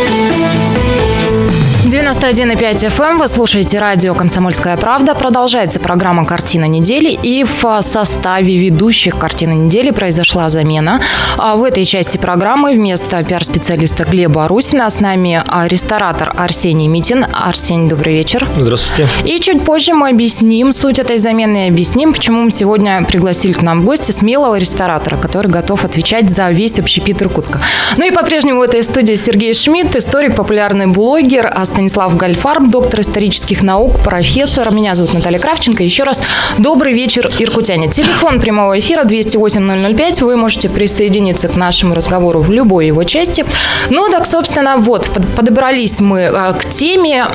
[1.91, 3.03] 91,5 FM.
[3.03, 3.17] эм.
[3.17, 5.13] Вы слушаете радио «Комсомольская правда».
[5.13, 7.09] Продолжается программа «Картина недели».
[7.21, 11.01] И в составе ведущих «Картины недели» произошла замена.
[11.37, 17.25] А В этой части программы вместо пиар-специалиста Глеба Русина с нами а, ресторатор Арсений Митин.
[17.33, 18.47] Арсений, добрый вечер.
[18.55, 19.09] Здравствуйте.
[19.25, 23.63] И чуть позже мы объясним суть этой замены и объясним, почему мы сегодня пригласили к
[23.63, 27.59] нам в гости смелого ресторатора, который готов отвечать за весь общепит Иркутска.
[27.97, 33.01] Ну и по-прежнему в этой студии Сергей Шмидт, историк, популярный блогер, а Станислав Гальфарб, доктор
[33.01, 34.71] исторических наук, профессор.
[34.71, 35.81] Меня зовут Наталья Кравченко.
[35.83, 36.21] Еще раз
[36.59, 37.87] добрый вечер, иркутяне.
[37.89, 40.23] Телефон прямого эфира 208-005.
[40.23, 43.43] Вы можете присоединиться к нашему разговору в любой его части.
[43.89, 47.25] Ну так, собственно, вот, под- подобрались мы а, к теме.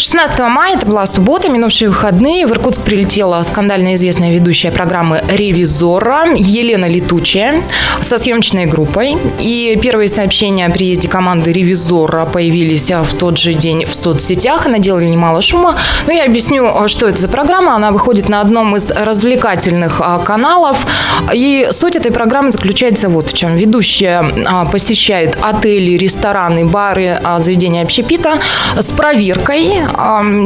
[0.00, 2.46] М, 16 мая, это была суббота, минувшие выходные.
[2.46, 7.62] В Иркутск прилетела скандально известная ведущая программы «Ревизора» Елена Летучая
[8.00, 9.16] со съемочной группой.
[9.38, 14.70] И первые сообщения о приезде команды «Ревизора» появились в тот же день в соцсетях и
[14.70, 15.76] наделали немало шума.
[16.06, 17.74] Но я объясню, а, что это за программа.
[17.74, 20.86] Она выходит на одном из развлекательных а, каналов.
[21.32, 23.54] И суть этой программы заключается вот в чем.
[23.54, 28.38] Ведущая а, посещает отели, рестораны, бары, заведения общепита
[28.76, 29.89] с проверкой,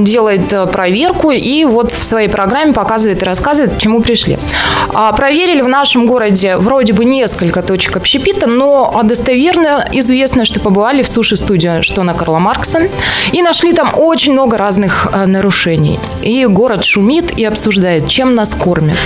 [0.03, 4.39] делает а, проверку и вот в своей программе показывает и рассказывает, к чему пришли.
[4.93, 11.03] А, Проверили в нашем городе вроде бы несколько точек общепита, но достоверно известно, что побывали
[11.03, 12.89] в суши-студии, что на Карла Маркса,
[13.33, 15.99] и нашли там очень много разных а, нарушений.
[16.23, 18.99] И город шумит и обсуждает, чем нас кормят.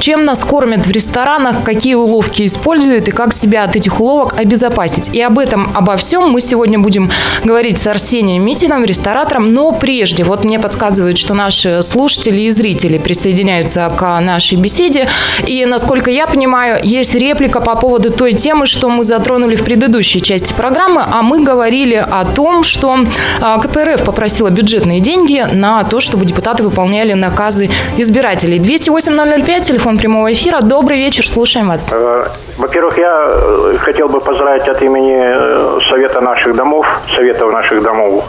[0.00, 5.10] Чем нас кормят в ресторанах, какие уловки используют и как себя от этих уловок обезопасить.
[5.14, 7.10] И об этом, обо всем мы сегодня будем
[7.44, 9.52] говорить с Арсением Митиным, ресторатором.
[9.52, 15.08] Но прежде, вот мне подсказывают, что наши слушатели и зрители присоединяются к нашей беседе.
[15.46, 20.20] И, насколько я понимаю, есть реплика по поводу той темы, что мы затронули в предыдущей
[20.20, 22.98] части программы, а мы говорили о том, что
[23.40, 28.58] а, КПРФ попросила бюджетные деньги на то, чтобы депутаты выполняли наказы избирателей.
[28.58, 30.60] 208-005, телефон прямого эфира.
[30.60, 31.86] Добрый вечер, слушаем вас.
[31.90, 32.26] Э,
[32.58, 38.24] Во-первых, я э, хотел бы поздравить от имени э, Совета наших домов, Советов наших домов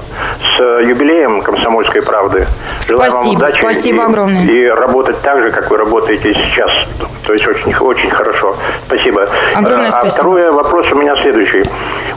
[0.58, 0.84] с э,
[1.36, 2.46] юбилеем «Комсомольской правды».
[2.82, 4.46] Желаю вам Спасибо, удачи спасибо и, огромное.
[4.46, 6.70] И работать так же, как вы работаете сейчас.
[7.26, 8.56] То есть очень, очень хорошо.
[8.88, 9.28] Спасибо.
[9.54, 10.08] Огромное спасибо.
[10.08, 11.64] А второй вопрос у меня следующий.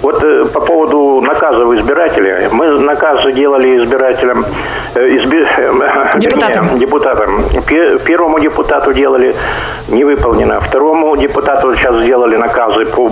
[0.03, 2.49] Вот э, по поводу наказов избирателей.
[2.53, 4.45] Мы наказы делали избирателям,
[4.95, 6.65] э, изби- э, Депутатам.
[6.65, 7.45] вернее, депутатам.
[7.67, 9.35] Пе- Первому депутату делали
[9.89, 10.61] не выполнено.
[10.61, 13.11] Второму депутату сейчас сделали наказы по...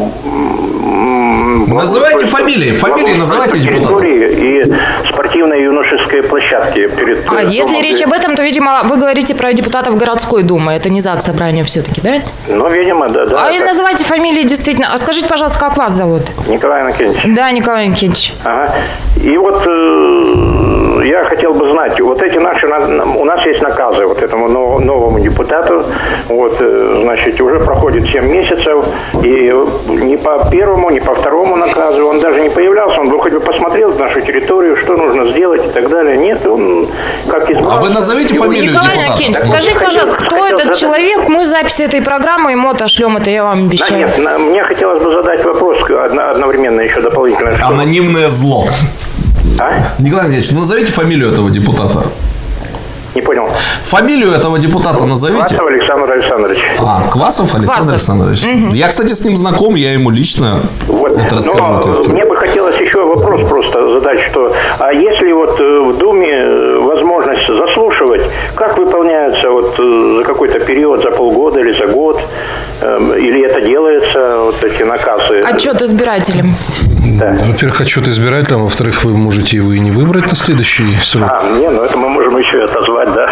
[1.68, 2.74] Называйте фамилии.
[2.74, 4.02] Фамилии называйте депутатов.
[4.04, 4.72] И
[5.08, 5.95] спортивной юношеской
[6.28, 7.24] площадки перед...
[7.28, 7.82] А э, если домом.
[7.82, 10.72] речь об этом, то, видимо, вы говорите про депутатов городской думы.
[10.72, 12.20] Это не ЗАГС собрание все-таки, да?
[12.48, 13.26] Ну, видимо, да.
[13.26, 14.92] да А и называйте фамилии действительно.
[14.92, 16.22] А скажите, пожалуйста, как вас зовут?
[16.48, 17.22] Николай Анакинович.
[17.36, 18.32] Да, Николай Никитич.
[18.44, 18.74] Ага.
[19.22, 24.06] И вот э, я хотел бы знать, вот эти наши, на- у нас есть наказы
[24.06, 25.84] вот этому но- новому депутату,
[26.28, 28.84] вот, э, значит, уже проходит 7 месяцев,
[29.22, 29.52] и
[29.88, 33.40] ни по первому, ни по второму наказу он даже не появлялся, он бы хоть бы
[33.40, 36.16] посмотрел нашу территорию, что нужно сделать и так далее.
[36.16, 36.86] Нет, он
[37.28, 39.46] как из А вы назовите фамилию Николай депутата.
[39.46, 41.28] Вот, скажите, пожалуйста, кто хотел этот задать- человек?
[41.28, 43.98] Мы запись этой программы ему отошлем, это я вам Да, обещаю.
[43.98, 47.50] нет, на- мне хотелось бы задать вопрос одно- одновременно еще дополнительно.
[47.62, 48.66] Анонимное зло.
[49.58, 49.94] А?
[49.98, 52.04] Николай Андреевич, ну назовите фамилию этого депутата.
[53.14, 53.48] Не понял.
[53.82, 55.56] Фамилию этого депутата назовите.
[55.56, 56.58] Квасов Александр Александрович.
[56.78, 57.88] А, Квасов Александр Квасов.
[57.90, 58.74] Александрович.
[58.74, 61.16] Я, кстати, с ним знаком, я ему лично Вот.
[61.16, 62.02] это расскажу.
[62.04, 66.32] Но мне бы хотелось еще вопрос просто задать, что а если вот э, в Думе
[66.32, 68.22] э, возможность заслушивать,
[68.54, 72.20] как выполняются вот э, за какой-то период, за полгода или за год,
[73.18, 75.40] или это делается, вот эти наказы?
[75.40, 76.54] Отчет избирателям.
[77.18, 77.36] Да.
[77.46, 81.30] Во-первых, отчет избирателям, во-вторых, вы можете его и не выбрать на следующий срок.
[81.30, 83.28] А, не, ну это мы можем еще и отозвать, да.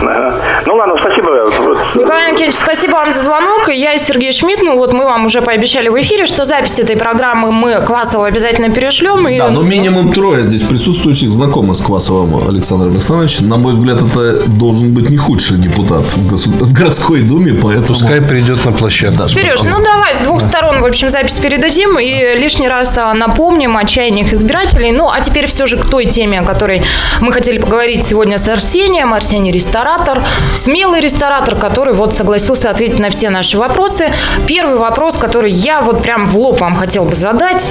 [0.66, 1.50] Ну ладно, спасибо.
[1.94, 3.68] Николай Никитич, спасибо вам за звонок.
[3.68, 4.62] Я Сергей Шмидт.
[4.62, 8.68] Ну вот мы вам уже пообещали в эфире, что запись этой программы мы Квасову обязательно
[8.70, 9.28] перешлем.
[9.28, 9.36] И...
[9.36, 13.48] Да, но минимум трое здесь присутствующих знакомы с Квасовым Александром Александровичем.
[13.48, 16.50] На мой взгляд, это должен быть не худший депутат в, госу...
[16.50, 17.86] в городской думе, поэтому...
[17.86, 19.18] Пускай придет на площадку.
[19.18, 23.14] Да, Сереж, ну давай с двух сторон, в общем, запись передадим и лишний раз а,
[23.14, 24.90] напомним о чаяниях избирателей.
[24.90, 26.82] Ну, а теперь все же к той теме, о которой
[27.20, 29.14] мы хотели поговорить сегодня с Арсением.
[29.14, 30.22] Арсений ресторатор,
[30.56, 34.12] смелый ресторатор, который вот согласился ответить на все наши вопросы.
[34.46, 37.70] Первый вопрос, который я вот прям в лоб вам хотел бы задать.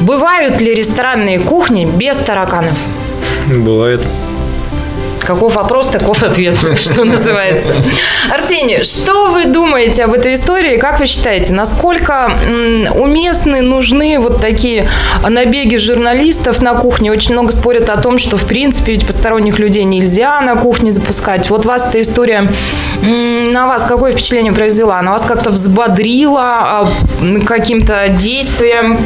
[0.00, 2.74] Бывают ли ресторанные кухни без тараканов?
[3.48, 4.00] Бывает.
[5.26, 7.74] Каков вопрос, таков ответ, что называется.
[8.30, 10.76] Арсений, что вы думаете об этой истории?
[10.76, 12.32] Как вы считаете, насколько
[12.94, 14.88] уместны, нужны вот такие
[15.28, 17.10] набеги журналистов на кухне?
[17.10, 21.48] Очень много спорят о том, что, в принципе, ведь посторонних людей нельзя на кухне запускать.
[21.50, 22.48] Вот вас эта история
[23.02, 24.98] на вас какое впечатление произвела?
[24.98, 26.88] Она вас как-то взбодрила а,
[27.46, 28.98] каким-то действием?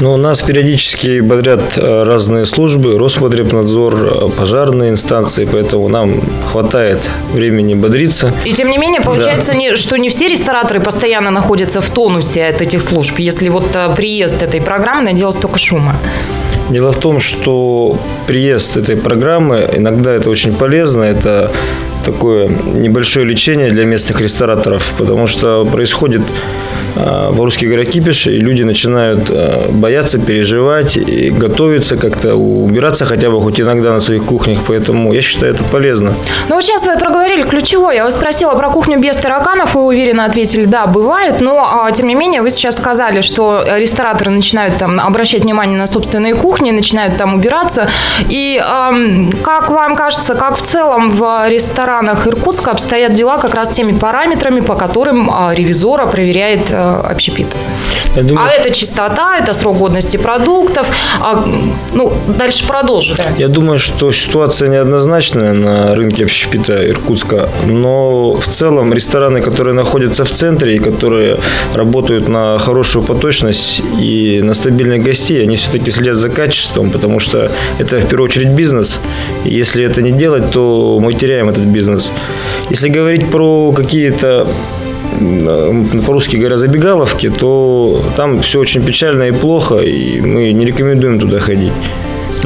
[0.00, 6.20] Ну, нас периодически бодрят э, разные службы, Роспотребнадзор, э, пожарные инстанции, поэтому нам
[6.52, 8.32] хватает времени бодриться.
[8.44, 9.58] И тем не менее, получается, да.
[9.58, 13.94] не, что не все рестораторы постоянно находятся в тонусе от этих служб, если вот э,
[13.96, 15.96] приезд этой программы наделал столько шума.
[16.68, 21.52] Дело в том, что приезд этой программы иногда это очень полезно, это
[22.04, 26.22] такое небольшое лечение для местных рестораторов, потому что происходит
[26.96, 33.30] в русский говоря, кипиш, и люди начинают а, бояться, переживать, и готовиться как-то, убираться хотя
[33.30, 36.14] бы хоть иногда на своих кухнях, поэтому я считаю это полезно.
[36.48, 37.96] Ну вот сейчас вы проговорили ключевое.
[37.96, 42.06] Я вас спросила про кухню без тараканов, вы уверенно ответили, да, бывает, но а, тем
[42.06, 47.16] не менее вы сейчас сказали, что рестораторы начинают там обращать внимание на собственные кухни, начинают
[47.16, 47.88] там убираться.
[48.28, 48.62] И
[49.42, 54.60] как вам кажется, как в целом в ресторанах Иркутска обстоят дела как раз теми параметрами,
[54.60, 57.46] по которым ревизора проверяет общепит.
[58.14, 60.88] Думаю, а это чистота, это срок годности продуктов.
[61.20, 61.44] А,
[61.92, 63.14] ну, дальше продолжу.
[63.16, 63.24] Да.
[63.36, 70.24] Я думаю, что ситуация неоднозначная на рынке общепита Иркутска, но в целом рестораны, которые находятся
[70.24, 71.38] в центре и которые
[71.74, 77.50] работают на хорошую поточность и на стабильных гостей, они все-таки следят за качеством, потому что
[77.78, 79.00] это в первую очередь бизнес.
[79.44, 82.10] И если это не делать, то мы теряем этот бизнес.
[82.70, 84.46] Если говорить про какие-то
[86.06, 91.40] по-русски говоря, забегаловки, то там все очень печально и плохо, и мы не рекомендуем туда
[91.40, 91.72] ходить.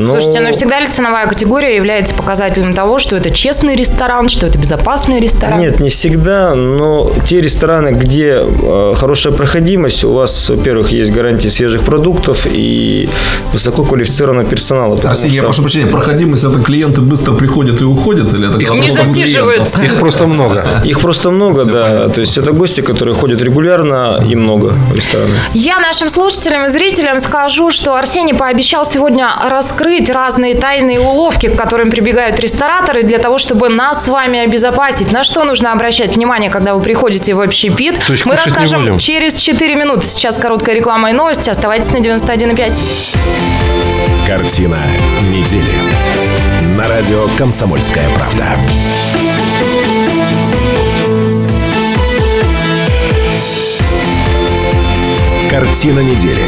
[0.00, 0.14] Но...
[0.14, 4.56] Слушайте, но всегда ли ценовая категория является показателем того, что это честный ресторан, что это
[4.58, 5.60] безопасный ресторан?
[5.60, 11.48] Нет, не всегда, но те рестораны, где э, хорошая проходимость, у вас, во-первых, есть гарантии
[11.48, 13.08] свежих продуктов и
[13.52, 14.98] высоко квалифицированного персонала.
[15.04, 15.36] Арсений, что...
[15.36, 19.68] я прошу прощения, проходимость это клиенты быстро приходят и уходят, или это Их не засиживают.
[19.82, 20.64] Их просто много.
[20.84, 21.82] Их просто много, Все да.
[21.82, 22.14] Понятно.
[22.14, 25.34] То есть это гости, которые ходят регулярно и много в рестораны.
[25.52, 31.48] Я нашим слушателям и зрителям скажу, что Арсений пообещал сегодня раскрыть раскрыть разные тайные уловки,
[31.48, 35.10] к которым прибегают рестораторы для того, чтобы нас с вами обезопасить.
[35.10, 37.98] На что нужно обращать внимание, когда вы приходите в общепит?
[38.06, 40.06] То есть Мы расскажем через 4 минуты.
[40.06, 41.50] Сейчас короткая реклама и новости.
[41.50, 43.16] Оставайтесь на 91,5.
[44.26, 44.78] Картина
[45.28, 45.72] недели.
[46.76, 48.56] На радио «Комсомольская правда».
[55.50, 56.44] Картина недели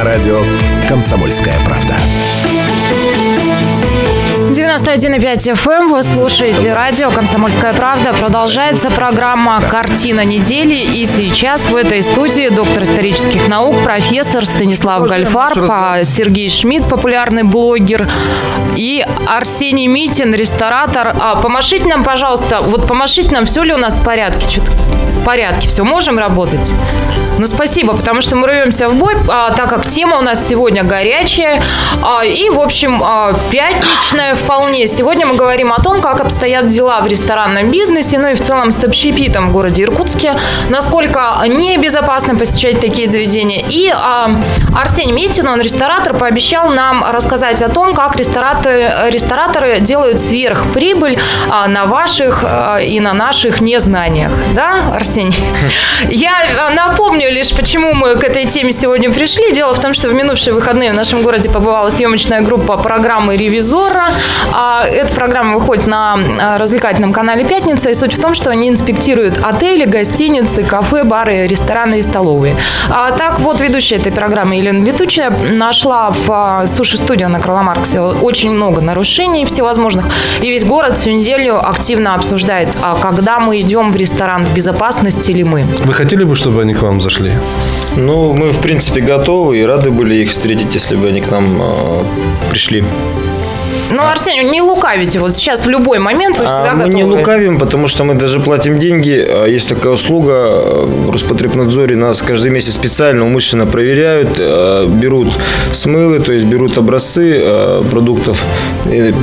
[0.00, 0.40] на радио
[0.88, 1.94] «Комсомольская правда».
[4.50, 5.70] 91,5 FM.
[5.70, 5.92] Эм.
[5.92, 8.14] Вы слушаете радио «Комсомольская правда».
[8.14, 10.74] Продолжается программа «Картина недели».
[10.74, 15.70] И сейчас в этой студии доктор исторических наук, профессор Станислав Гальфарб,
[16.04, 18.08] Сергей Шмидт, популярный блогер,
[18.76, 21.14] и Арсений Митин, ресторатор.
[21.20, 24.48] А, помашите нам, пожалуйста, вот помашите нам, все ли у нас в порядке?
[24.48, 26.72] Что-то в порядке, все, можем работать?
[27.40, 30.84] Ну, спасибо, потому что мы рвемся в бой, а, так как тема у нас сегодня
[30.84, 31.62] горячая
[32.02, 34.86] а, и, в общем, а, пятничная вполне.
[34.86, 38.72] Сегодня мы говорим о том, как обстоят дела в ресторанном бизнесе, ну и в целом
[38.72, 40.34] с общепитом в городе Иркутске,
[40.68, 43.64] насколько небезопасно посещать такие заведения.
[43.66, 44.36] И а,
[44.78, 51.18] Арсений Митин, он ресторатор, пообещал нам рассказать о том, как рестораторы, рестораторы делают сверхприбыль
[51.48, 54.30] а, на ваших а, и на наших незнаниях.
[54.54, 55.42] Да, Арсений?
[56.10, 56.32] Я
[56.74, 59.52] напомню лишь, почему мы к этой теме сегодня пришли.
[59.52, 64.08] Дело в том, что в минувшие выходные в нашем городе побывала съемочная группа программы «Ревизора».
[64.52, 67.90] А Эта программа выходит на а, развлекательном канале «Пятница».
[67.90, 72.56] И суть в том, что они инспектируют отели, гостиницы, кафе, бары, рестораны и столовые.
[72.88, 78.02] А так вот, ведущая этой программы Елена Летучая нашла в а, суши-студии на Карла Маркса
[78.02, 80.06] очень много нарушений всевозможных.
[80.40, 85.30] И весь город всю неделю активно обсуждает, а когда мы идем в ресторан, в безопасности
[85.30, 85.64] ли мы.
[85.84, 87.19] Вы хотели бы, чтобы они к вам зашли?
[87.96, 91.60] Ну, мы, в принципе, готовы и рады были их встретить, если бы они к нам
[91.60, 92.04] э,
[92.50, 92.84] пришли.
[93.90, 95.18] Ну, Арсений, не лукавите.
[95.18, 96.94] Вот сейчас в любой момент вы всегда А мы готовы.
[96.94, 99.26] не лукавим, потому что мы даже платим деньги.
[99.28, 101.96] А Есть такая услуга э, в Роспотребнадзоре.
[101.96, 105.28] Нас каждый месяц специально, умышленно проверяют, э, берут
[105.72, 108.42] смывы, то есть берут образцы э, продуктов,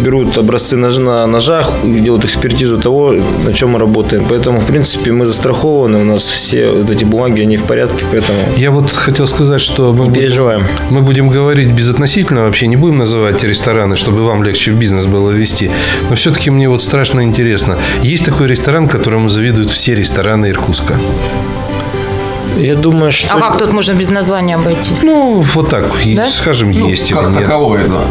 [0.03, 3.13] берут образцы на ножах, и делают экспертизу того,
[3.45, 4.25] на чем мы работаем.
[4.29, 8.37] Поэтому, в принципе, мы застрахованы, у нас все вот эти бумаги, они в порядке, поэтому
[8.57, 10.65] Я вот хотел сказать, что мы не будем, переживаем.
[10.89, 15.31] мы будем говорить безотносительно, вообще не будем называть рестораны, чтобы вам легче в бизнес было
[15.31, 15.71] вести.
[16.09, 17.77] Но все-таки мне вот страшно интересно.
[18.01, 20.95] Есть такой ресторан, которому завидуют все рестораны Иркутска.
[22.57, 23.33] Я думаю, что...
[23.33, 25.03] А как тут можно без названия обойтись?
[25.03, 25.85] Ну, вот так,
[26.15, 26.27] Да?
[26.27, 28.01] скажем, есть или Как таковое, да.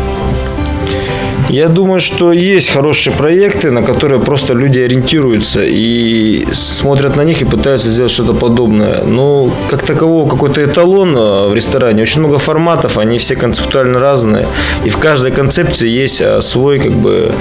[1.49, 7.40] Я думаю, что есть хорошие проекты, на которые просто люди ориентируются и смотрят на них
[7.40, 9.03] и пытаются сделать что-то подобное.
[9.05, 12.03] Но как такового какой-то эталон э, в ресторане.
[12.03, 14.47] Очень много форматов, они все концептуально разные.
[14.84, 17.32] И в каждой концепции есть э, свой как бы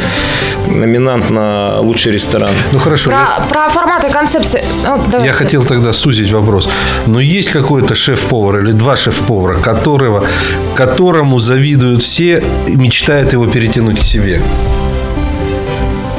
[0.67, 2.51] номинант на лучший ресторан.
[2.71, 3.09] Ну, хорошо.
[3.11, 4.63] я- Про, про форматы концепции.
[4.83, 5.45] Ну, давай, Я Сергей.
[5.45, 6.69] хотел тогда сузить вопрос.
[7.07, 10.23] Но есть какой-то шеф-повар или два шеф-повара, которого,
[10.75, 14.41] которому завидуют все и мечтают его перетянуть себе?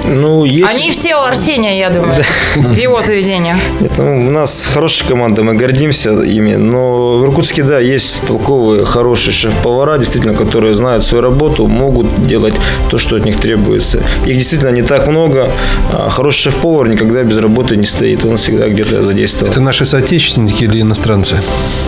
[0.08, 0.74] Ну, есть...
[0.74, 2.14] Они все у Арсения, я думаю,
[2.56, 3.56] в его заведениях.
[3.98, 6.56] Ну, у нас хорошая команда, мы гордимся ими.
[6.56, 12.54] Но в Иркутске, да, есть толковые, хорошие шеф-повара, действительно, которые знают свою работу, могут делать
[12.90, 14.02] то, что от них требуется.
[14.26, 15.50] Их действительно не так много.
[15.92, 18.24] А хороший шеф-повар никогда без работы не стоит.
[18.24, 19.52] Он всегда где-то задействован.
[19.52, 21.36] Это наши соотечественники или иностранцы?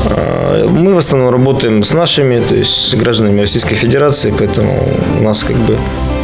[0.04, 4.88] А, Мы в основном работаем с нашими, то есть с гражданами Российской Федерации, поэтому
[5.20, 5.78] у нас как бы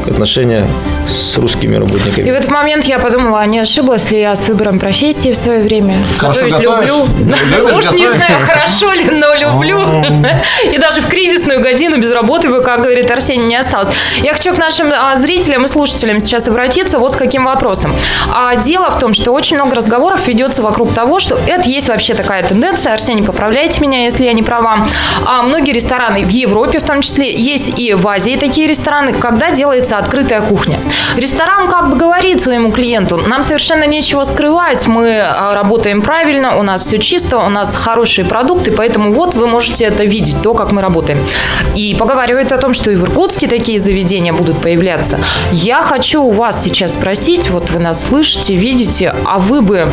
[0.06, 0.66] отношения
[1.08, 2.30] с русскими И работниками.
[2.30, 5.62] в этот момент я подумала, а не ошиблась ли я с выбором профессии в свое
[5.62, 5.98] время?
[6.18, 6.90] Хорошо Готовить готовишь?
[6.90, 7.76] люблю.
[7.78, 9.78] Уж не знаю, хорошо ли, но люблю.
[10.72, 13.88] И даже в кризисную годину без работы бы, как говорит Арсений, не осталось.
[14.22, 17.92] Я хочу к нашим а, зрителям и слушателям сейчас обратиться вот с каким вопросом.
[18.32, 22.14] А, Дело в том, что очень много разговоров ведется вокруг того, что это есть вообще
[22.14, 22.94] такая тенденция.
[22.94, 24.86] Арсений, поправляйте меня, если я не права.
[25.26, 29.50] А многие рестораны в Европе в том числе, есть и в Азии такие рестораны, когда
[29.50, 30.78] делается открытая кухня.
[31.16, 36.62] Ресторан как бы говорит своему клиенту, нам совершенно нечего скрывать, мы а, работаем правильно, у
[36.62, 40.72] нас все чисто, у нас хорошие продукты, поэтому вот вы можете это видеть, то, как
[40.72, 41.18] мы работаем.
[41.74, 45.18] И поговаривают о том, что и в Иркутске такие заведения будут появляться.
[45.52, 49.88] Я хочу у вас сейчас спросить, вот вы нас слышите, видите, а вы бы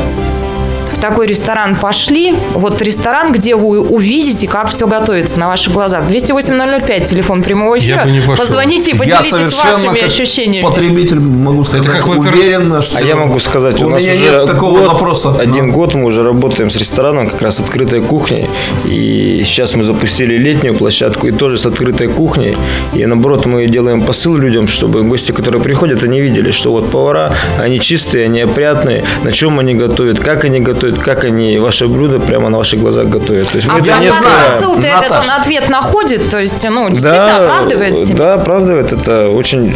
[1.02, 6.06] в такой ресторан пошли, вот ресторан, где вы увидите, как все готовится на ваших глазах.
[6.08, 8.02] 208-005, телефон прямого эфира.
[8.02, 8.36] Я бы не пошел.
[8.46, 10.64] Позвоните и Я поделитесь совершенно вашими как ощущениями.
[10.64, 14.14] потребитель могу сказать как вы- уверенно, что А я могу сказать, у, у нас меня
[14.14, 15.36] уже нет такого год, запроса.
[15.40, 15.74] Один Ну.
[15.74, 18.48] год мы уже работаем с рестораном, как раз открытой кухней.
[18.86, 22.56] И сейчас мы запустили летнюю площадку и тоже с открытой кухней.
[22.94, 27.34] И наоборот, мы делаем посыл людям, чтобы гости, которые приходят, они видели, что вот повара,
[27.58, 32.20] они чистые, они опрятные, на чем они готовят, как они готовят, как они ваше блюдо
[32.20, 33.50] прямо на ваших глазах готовят.
[33.50, 34.58] То есть мы А это я не не посыл знаю.
[34.62, 34.82] скрываем.
[34.82, 35.26] ты этот Наташ.
[35.30, 38.16] он ответ находит, то есть, ну, действительно оправдывает себя.
[38.18, 38.94] Да, оправдывает.
[38.94, 39.74] Это очень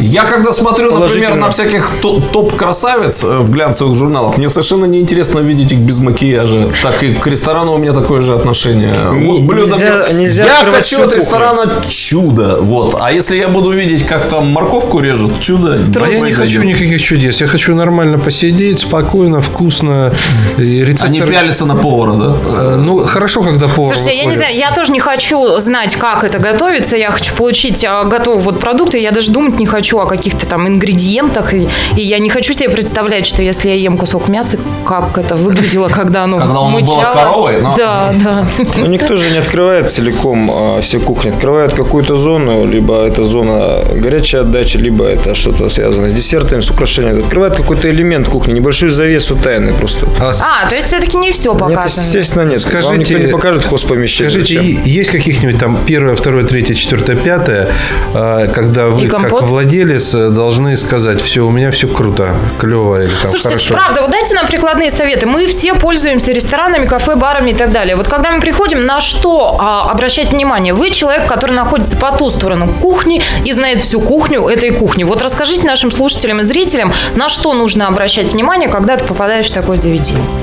[0.00, 5.38] Я когда смотрю, например, на всяких то- топ-красавиц э, в глянцевых журналах, мне совершенно неинтересно
[5.40, 6.68] видеть их без макияжа.
[6.82, 8.92] Так и к ресторану у меня такое же отношение.
[9.12, 11.18] Не- Вот блюдо нельзя- нельзя я хочу от кухню.
[11.20, 12.58] ресторана чудо.
[12.60, 12.96] Вот.
[13.00, 16.36] А если я буду видеть, как там морковку режут, чудо А я не произойдет.
[16.36, 17.40] хочу никаких чудес.
[17.40, 20.12] Я хочу нормально посидеть, спокойно, вкусно.
[20.58, 22.36] И рецептор- не пялиться на повара, да?
[22.58, 24.38] Э, Ну, хорошо, когда повар Слушайте, я не выходит.
[24.44, 26.96] знаю, я тоже не хочу знать, как это готовится.
[26.96, 28.98] Я хочу получить а, готовые вот продукты.
[28.98, 31.54] Я даже думать не хочу о каких-то там ингредиентах.
[31.54, 35.34] И, и я не хочу себе представлять, что если я ем кусок мяса, как это
[35.36, 38.44] выглядело, когда оно Когда оно было коровой, но- Да, да.
[38.76, 41.30] Ну, никто же не открывает целиком а, все кухни.
[41.30, 46.70] Открывает какую-то зону, либо это зона горячей отдачи, либо это что-то связано с десертами, с
[46.70, 47.20] украшениями.
[47.20, 50.06] Открывает какой-то элемент кухни, небольшую завесу тайны просто.
[50.20, 52.04] А, с- А, то есть все-таки не все Нет, показано.
[52.04, 52.62] естественно, нет.
[52.62, 54.30] Вам Скажите- никто не покажет хозпомещение.
[54.30, 54.82] Скажите, Зачем?
[54.82, 57.70] есть каких-нибудь там первое, второе, третье, четвертое, пятое,
[58.12, 63.08] а, когда вы как владелец э, должны сказать, все, у меня все круто, клево или
[63.08, 63.74] там Слушайте, хорошо.
[63.74, 65.26] правда, вот дайте нам прикладные советы.
[65.26, 67.96] Мы все пользуемся ресторанами, кафе, барами и так далее.
[67.96, 70.74] Вот когда мы приходим, на что а, обращать внимание?
[70.74, 75.04] Вы человек, который находится по ту сторону кухни и знает всю кухню этой кухни.
[75.04, 79.54] Вот расскажите нашим слушателям и зрителям, на что нужно обращать внимание, когда ты попадаешь в
[79.54, 80.33] такое заведение.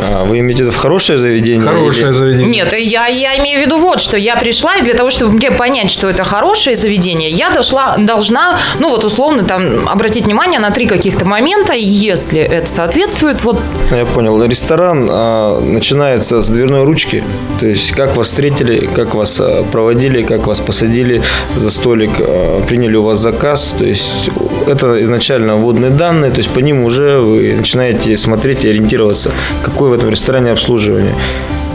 [0.00, 1.66] А, вы имеете в виду в хорошее заведение?
[1.66, 2.48] Хорошее или- заведение.
[2.48, 5.50] Нет, я, я имею в виду вот, что я пришла, и для того, чтобы мне
[5.50, 10.70] понять, что это хорошее заведение, я дошла, должна, ну вот условно, там, обратить внимание на
[10.70, 13.60] три каких-то момента, и если это соответствует, вот
[13.90, 14.40] Я понял.
[14.44, 17.24] Ресторан а, начинается с дверной ручки.
[17.58, 21.22] То есть, как вас встретили, как вас а, проводили, как вас посадили
[21.56, 23.74] за столик, а, приняли у вас заказ.
[23.76, 24.30] То есть,
[24.68, 26.30] это изначально вводные данные.
[26.30, 29.30] То есть, по ним уже вы начинаете смотреть и ориентироваться,
[29.64, 31.14] какое в этом ресторане обслуживание.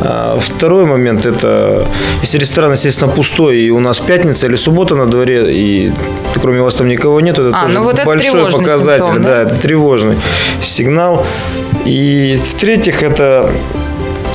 [0.02, 1.88] А Второй момент– это
[2.22, 5.92] если ресторан, естественно, пустой, и у нас пятница или суббота на дворе, и
[6.42, 9.04] кроме вас там никого нет, это А, тоже ну вот это большой тревожный показатель.
[9.06, 9.30] симптом, да?
[9.30, 10.18] да, это тревожный
[10.62, 11.26] сигнал.
[11.86, 13.50] И в-третьих, это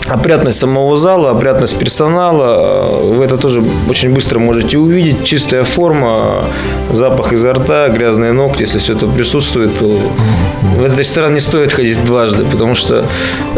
[0.09, 2.99] опрятность самого зала, опрятность персонала.
[3.03, 5.25] Вы это тоже очень быстро можете увидеть.
[5.25, 6.45] Чистая форма,
[6.93, 8.63] запах изо рта, грязные ногти.
[8.63, 10.01] Если все это присутствует, то
[10.77, 13.05] в этот ресторан не стоит ходить дважды, потому что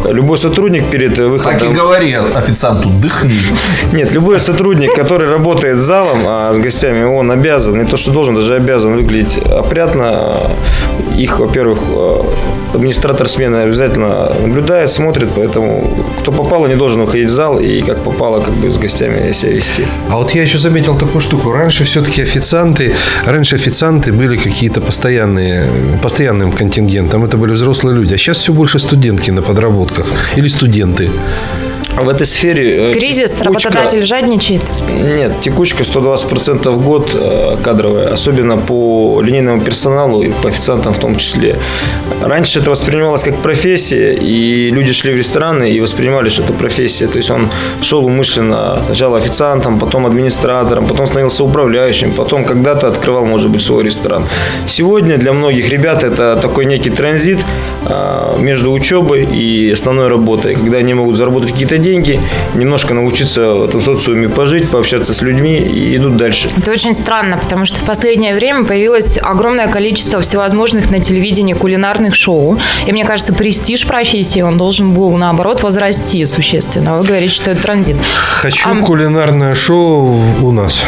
[0.04, 1.72] любой сотрудник перед Так и выходом...
[1.72, 3.40] говори официанту, дыхни.
[3.92, 8.10] Нет, любой сотрудник, который работает с залом, а с гостями, он обязан, не то что
[8.10, 10.50] должен, даже обязан выглядеть опрятно.
[11.16, 11.80] Их, во-первых,
[12.74, 15.84] администратор смены обязательно наблюдает, смотрит, поэтому
[16.20, 19.52] кто попало, не должен выходить в зал и как попало, как бы с гостями себя
[19.52, 19.84] вести.
[20.08, 21.52] А вот я еще заметил такую штуку.
[21.52, 22.94] Раньше все-таки официанты,
[23.26, 25.66] раньше официанты были какие-то постоянные,
[26.02, 27.24] постоянным контингентом.
[27.24, 28.14] Это были взрослые люди.
[28.14, 30.06] А сейчас все больше студентки на подработках.
[30.36, 31.10] Или студенты.
[32.04, 32.90] В этой сфере...
[32.90, 34.62] э, кризис, текучка- работодатель жадничает.
[35.16, 40.98] Нет, текучка 120% в год э, кадровая, особенно по линейному персоналу и по официантам в
[40.98, 41.56] том числе.
[42.22, 47.06] Раньше это воспринималось как профессия, и люди шли в рестораны и воспринимали, что это профессия.
[47.06, 47.48] То есть он
[47.82, 53.84] шел умышленно сначала официантом, потом администратором, потом становился управляющим, потом когда-то открывал, может быть, свой
[53.84, 54.24] ресторан.
[54.66, 57.38] Сегодня для многих ребят это такой некий транзит
[57.86, 63.64] э, между учебой и основной работой, когда они могут заработать какие-то деньги, немножко научиться в
[63.64, 66.48] этом социуме пожить, пообщаться с людьми и идут дальше.
[66.56, 72.14] Это очень странно, потому что в последнее время появилось огромное количество всевозможных на телевидении кулинарных
[72.14, 72.58] шоу.
[72.86, 76.98] И мне кажется, престиж профессии, он должен был, наоборот, возрасти существенно.
[76.98, 77.96] Вы говорите, что это транзит.
[78.40, 80.82] Хочу А- кулинарное шоу у нас.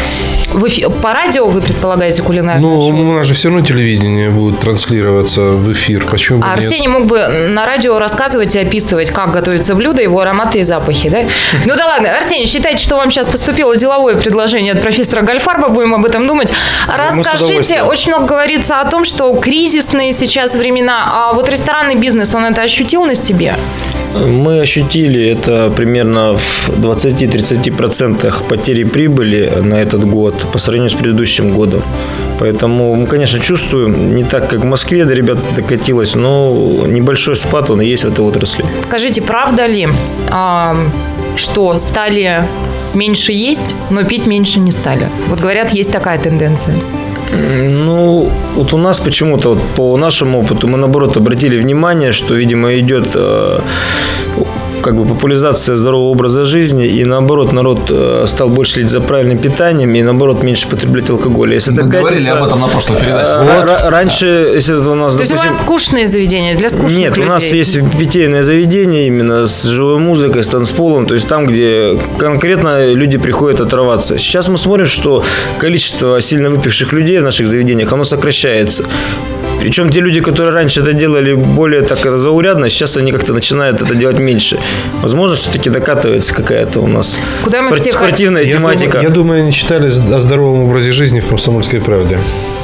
[0.53, 2.89] В эфи- По радио вы предполагаете кулинарное Ну, шоу?
[2.99, 6.05] у нас же все равно телевидение будет транслироваться в эфир.
[6.09, 6.63] Почему бы А нет?
[6.63, 10.92] Арсений мог бы на радио рассказывать и описывать, как готовится блюдо, его ароматы и запахи,
[11.09, 11.23] да?
[11.65, 15.93] Ну да ладно, Арсений, считайте, что вам сейчас поступило деловое предложение от профессора Гальфарба, будем
[15.95, 16.49] об этом думать.
[16.49, 16.55] с
[16.87, 22.45] Расскажите, очень много говорится о том, что кризисные сейчас времена, а вот ресторанный бизнес, он
[22.45, 23.55] это ощутил на себе?
[24.13, 31.53] Мы ощутили это примерно в 20-30% потери прибыли на этот год по сравнению с предыдущим
[31.53, 31.81] годом.
[32.39, 37.69] Поэтому мы, конечно, чувствуем, не так, как в Москве до ребят докатилось, но небольшой спад
[37.69, 38.65] он и есть в этой отрасли.
[38.87, 39.87] Скажите, правда ли,
[40.29, 40.75] а,
[41.35, 42.43] что стали
[42.93, 45.09] меньше есть, но пить меньше не стали?
[45.29, 46.75] Вот говорят, есть такая тенденция.
[47.33, 52.77] Ну, вот у нас почему-то, вот по нашему опыту, мы наоборот обратили внимание, что, видимо,
[52.77, 53.59] идет э,
[54.83, 59.37] как бы популяризация здорового образа жизни, и наоборот народ э, стал больше следить за правильным
[59.37, 61.53] питанием, и наоборот меньше потреблять алкоголя.
[61.55, 63.31] Если Мы говорили катится, об этом на прошлой передаче.
[63.31, 64.25] э, ра- Раньше,
[64.55, 67.25] если это у нас, То есть у допустим, вас скучные заведения для скучных нет, людей?
[67.25, 71.97] у нас есть питейное заведение именно с живой музыкой, с танцполом, то есть там, где
[72.17, 74.17] конкретно люди приходят оторваться.
[74.17, 75.23] Сейчас мы смотрим, что
[75.57, 78.83] количество сильно выпивших людей в наших заведениях, оно сокращается.
[79.63, 83.95] Причем те люди, которые раньше это делали более так заурядно, сейчас они как-то начинают это
[83.95, 84.59] делать меньше.
[85.01, 88.91] Возможно, все-таки докатывается какая-то у нас Куда мы спортивная Я тематика.
[88.91, 92.19] думаю, я думаю, они читали о здоровом образе жизни в «Комсомольской правде».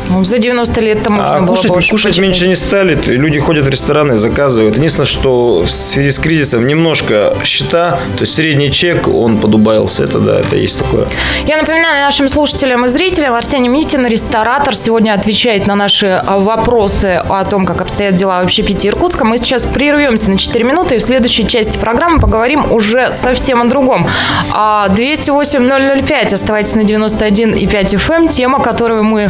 [0.09, 2.95] Ну, за 90 лет там можно А было кушать, больше кушать меньше не стали.
[3.05, 4.75] Люди ходят в рестораны, заказывают.
[4.77, 10.03] Единственное, что в связи с кризисом немножко счета, то есть средний чек, он подубавился.
[10.03, 11.07] Это да, это есть такое.
[11.45, 17.21] Я напоминаю нашим слушателям и зрителям, Арсений Митин, ресторатор, сегодня отвечает на наши а, вопросы
[17.29, 19.25] о том, как обстоят дела в общепите Иркутска.
[19.25, 23.65] Мы сейчас прервемся на 4 минуты, и в следующей части программы поговорим уже совсем о
[23.65, 24.07] другом.
[24.51, 29.29] А, 208-005, оставайтесь на 91,5 FM, тема, которую мы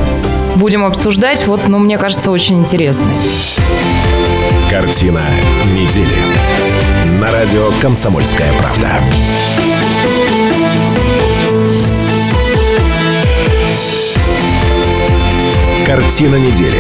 [0.55, 3.15] будем обсуждать, вот, ну, мне кажется, очень интересной.
[4.69, 5.23] Картина
[5.73, 6.15] недели.
[7.19, 8.87] На радио «Комсомольская правда».
[15.85, 16.79] Картина недели.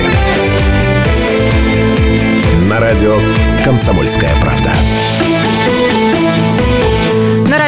[2.69, 3.17] На радио
[3.65, 4.71] «Комсомольская правда».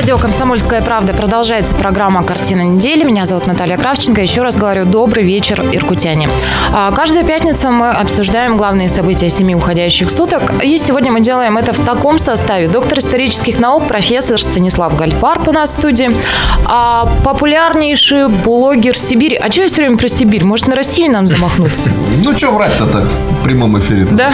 [0.02, 3.04] Радио «Комсомольская правда» продолжается программа «Картина недели».
[3.04, 4.20] Меня зовут Наталья Кравченко.
[4.20, 6.28] Еще раз говорю, добрый вечер, иркутяне.
[6.74, 10.54] А, каждую пятницу мы обсуждаем главные события семи уходящих суток.
[10.64, 12.68] И сегодня мы делаем это в таком составе.
[12.68, 16.10] Доктор исторических наук, профессор Станислав Гальфарб у нас в студии.
[16.66, 19.36] А популярнейший блогер Сибири.
[19.36, 20.43] А что я все время про Сибирь?
[20.43, 21.91] Может, на Россию нам замахнуться?
[22.24, 24.06] Ну, что врать-то так в прямом эфире?
[24.12, 24.32] Да.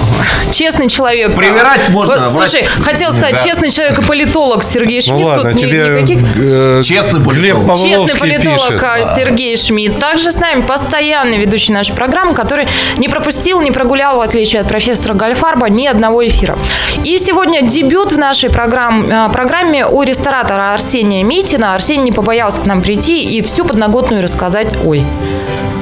[0.52, 1.34] Честный человек.
[1.34, 5.28] Привирать можно, слушай, хотел сказать, честный человек и политолог Сергей Ну Шмидт.
[5.36, 7.78] ладно, Тут тебе никаких э, Честный Глеб политолог.
[7.80, 8.82] Честный Павловский политолог пишет.
[8.82, 9.98] а, Сергей Шмидт.
[9.98, 12.66] Также с нами постоянный ведущий нашей программы, который
[12.98, 16.56] не пропустил, не прогулял, в отличие от профессора Гальфарба, ни одного эфира.
[17.04, 21.74] И сегодня дебют в нашей программ- а, программе у ресторатора Арсения Митина.
[21.74, 24.68] Арсений не побоялся к нам прийти и всю подноготную рассказать.
[24.84, 25.04] Ой,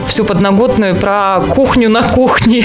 [0.08, 2.58] всю подноготную про кухню на кухне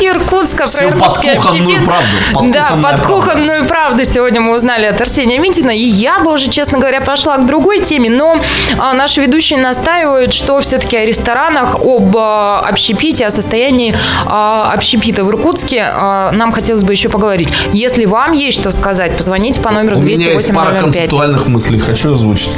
[0.00, 1.84] Иркутска, про иркутский общепит.
[1.84, 5.70] правду, Да, подкухонную правду сегодня мы узнали от Арсения Митина.
[5.70, 8.40] И я бы уже, честно говоря, пошла к другой теме, но
[8.78, 13.94] а, наши ведущие настаивают, что все-таки о ресторанах, об а, общепите, о состоянии
[14.26, 15.86] а, общепита в Иркутске
[16.32, 17.48] нам хотелось бы еще поговорить.
[17.72, 21.78] Если вам есть что сказать, позвоните по номеру У меня есть пара 208 концептуальных мыслей,
[21.78, 22.56] хочу озвучить.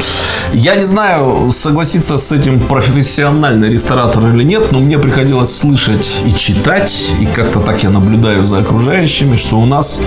[0.52, 2.60] Я не знаю, согласиться с этим
[3.59, 8.44] профессиональный ресторатор или нет, но мне приходилось слышать и читать, и как-то так я наблюдаю
[8.44, 10.00] за окружающими, что у нас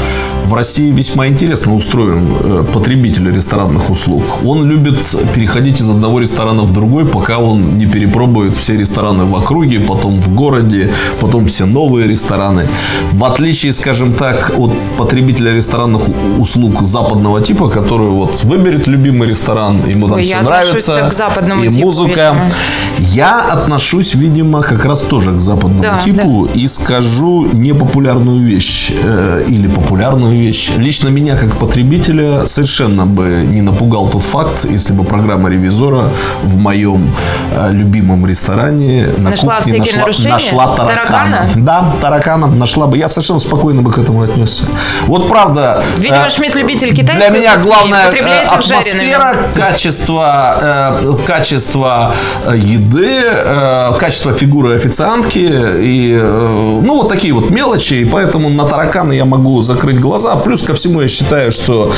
[0.45, 4.23] в России весьма интересно устроен э, потребитель ресторанных услуг.
[4.43, 9.35] Он любит переходить из одного ресторана в другой, пока он не перепробует все рестораны в
[9.35, 12.67] округе, потом в городе, потом все новые рестораны.
[13.11, 16.03] В отличие, скажем так, от потребителя ресторанных
[16.37, 21.63] услуг западного типа, который вот выберет любимый ресторан, ему там Ой, все нравится, к западному
[21.63, 22.09] и типу, музыка.
[22.33, 22.51] видимо.
[22.99, 29.45] Я отношусь, видимо, как раз тоже к западному Да, типу и скажу непопулярную вещь э,
[29.47, 30.71] или популярную вещь.
[30.77, 36.09] Лично меня как потребителя совершенно бы не напугал тот факт, если бы программа ревизора
[36.43, 37.09] в моем
[37.55, 40.29] э, любимом ресторане на Нашла кухне нашла, нарушения?
[40.29, 41.05] нашла таракана.
[41.05, 41.49] Таракана?
[41.55, 42.97] Да, таракана нашла бы.
[42.97, 44.63] Я совершенно спокойно бы к этому отнесся.
[45.07, 45.83] Вот правда.
[45.97, 52.13] Видимо, э, Шмидт любитель Для китайской меня главное э, атмосфера, качество, э, качество
[52.45, 57.95] э, еды, э, качество фигуры официантки и э, ну вот такие вот мелочи.
[57.95, 60.20] И поэтому на тараканы я могу закрыть глаза.
[60.43, 61.91] Плюс ко всему я считаю, что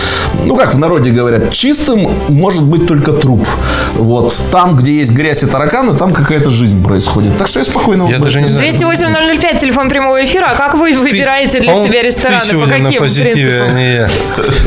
[0.45, 3.45] ну как в народе говорят, чистым может быть только труп.
[3.95, 7.37] Вот там, где есть грязь и тараканы, там какая-то жизнь происходит.
[7.37, 8.07] Так что я спокойно.
[8.09, 8.71] Я даже не знаю.
[8.71, 10.47] 208 телефон прямого эфира.
[10.51, 12.39] А как вы выбираете для По-моему, себя рестораны?
[12.41, 13.69] Ты По сегодня каким на позитиве, принципам?
[13.69, 14.09] а не я.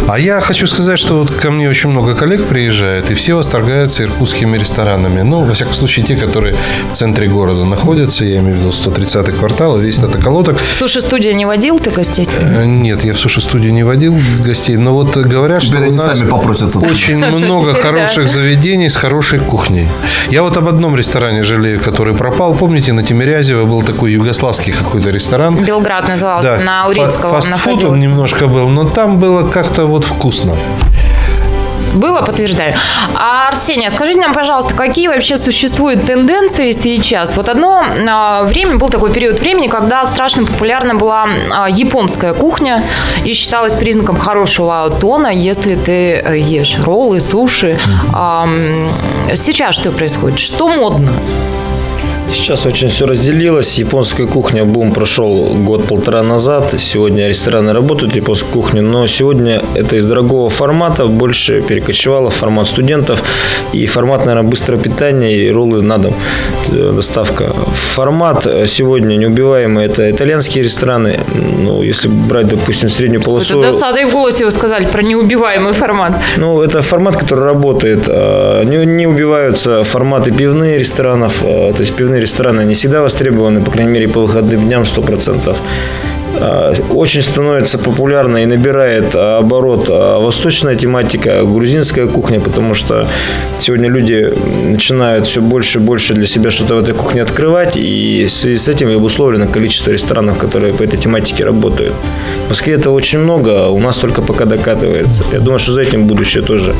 [0.08, 4.04] А я хочу сказать, что вот ко мне очень много коллег приезжает, и все восторгаются
[4.04, 5.22] иркутскими ресторанами.
[5.22, 6.56] Ну, во всяком случае, те, которые
[6.90, 10.58] в центре города находятся, я имею в виду 130-й квартал, и весь этот околоток.
[10.78, 12.26] Суши-студия не водил ты гостей?
[12.40, 16.18] Э, Нет, я в суши-студию не водил гостей, но вот говорят, Теперь что у нас
[16.18, 16.78] сами попросятся.
[16.80, 17.88] очень много Теперь да.
[17.88, 19.86] хороших заведений с хорошей кухней.
[20.30, 22.54] Я вот об одном ресторане жалею, который пропал.
[22.54, 25.54] Помните, на Тимирязево был такой югославский какой-то ресторан.
[25.64, 27.96] Белград назывался, на фа- Урицкого он фастфуд он находился.
[28.02, 30.56] немножко был, но там было как-то вот вкусно.
[31.96, 32.74] Было, подтверждаю.
[33.14, 37.36] А, Арсений, а скажите нам, пожалуйста, какие вообще существуют тенденции сейчас?
[37.36, 42.82] Вот одно а, время, был такой период времени, когда страшно популярна была а, японская кухня
[43.24, 47.78] и считалась признаком хорошего тона, если ты э, ешь роллы, суши.
[49.34, 50.38] Сейчас что происходит?
[50.38, 51.12] Что модно?
[52.32, 53.78] Сейчас очень все разделилось.
[53.78, 56.74] Японская кухня бум прошел год-полтора назад.
[56.78, 62.66] Сегодня рестораны работают японской кухни, но сегодня это из дорогого формата больше перекочевало в формат
[62.68, 63.22] студентов
[63.72, 66.14] и формат, наверное, быстрого питания и роллы на дом.
[66.72, 67.52] э, Доставка.
[67.94, 69.86] Формат сегодня неубиваемый.
[69.86, 71.20] Это итальянские рестораны.
[71.58, 73.60] Ну, если брать, допустим, среднюю полосу...
[73.62, 76.12] Это и в голосе вы сказали про неубиваемый формат.
[76.36, 78.00] Ну, это формат, который работает.
[78.08, 81.40] А, Не, не убиваются форматы пивные ресторанов.
[81.40, 85.56] То есть пивные рестораны, они всегда востребованы, по крайней мере, по выходным дням 100%.
[86.40, 93.06] А, Очень становится популярна и набирает а, оборот а, восточная тематика, грузинская кухня, потому что
[93.58, 94.32] сегодня люди
[94.64, 98.58] начинают все больше и больше для себя что-то в этой кухне открывать, и в связи
[98.58, 101.94] с этим и обусловлено количество ресторанов, которые по этой тематике работают.
[102.46, 105.24] В Москве это очень много, у нас только пока докатывается.
[105.32, 106.74] Я думаю, что за этим будущее тоже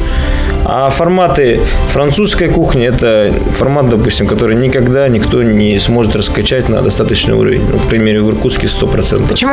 [0.64, 1.60] А форматы
[1.92, 7.62] французской кухни– это формат, допустим, который никогда никто не сможет раскачать на достаточный уровень.
[7.72, 9.28] Ну, к примеру, в Иркутске 100%.
[9.28, 9.45] Почему?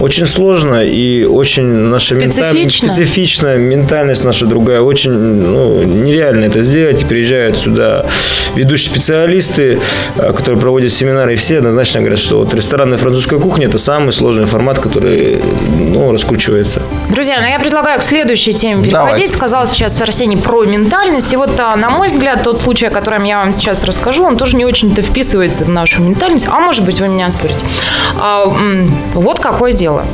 [0.00, 2.88] Очень сложно и очень наша менталь- Специфично?
[2.88, 4.80] специфичная, ментальность наша другая.
[4.80, 7.02] Очень ну, нереально это сделать.
[7.02, 8.04] И приезжают сюда
[8.54, 9.78] ведущие специалисты,
[10.16, 14.12] э, которые проводят семинары, и все однозначно говорят, что вот ресторанная французская кухня– это самый
[14.12, 15.40] сложный формат, который
[15.78, 16.82] ну, раскручивается.
[17.08, 18.92] Друзья, ну я предлагаю к следующей теме переходить.
[18.92, 19.26] Давайте.
[19.28, 21.32] Сказал сейчас Арсений про ментальность.
[21.32, 24.36] И вот, а, на мой взгляд, тот случай, о котором я вам сейчас расскажу, он
[24.36, 26.48] тоже не очень-то вписывается в нашу ментальность.
[26.48, 27.64] А может быть, вы меня спорите.
[29.14, 30.04] Вот какое дело.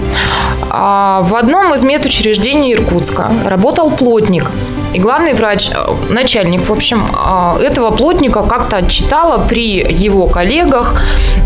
[0.71, 4.51] А, в одном из медучреждений Иркутска работал плотник.
[4.93, 11.01] И главный врач, э, начальник, в общем, а, этого плотника как-то отчитала при его коллегах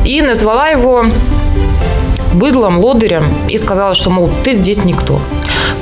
[0.04, 1.06] и назвала его
[2.34, 5.20] быдлом, лодырем и сказала, что, мол, ты здесь никто.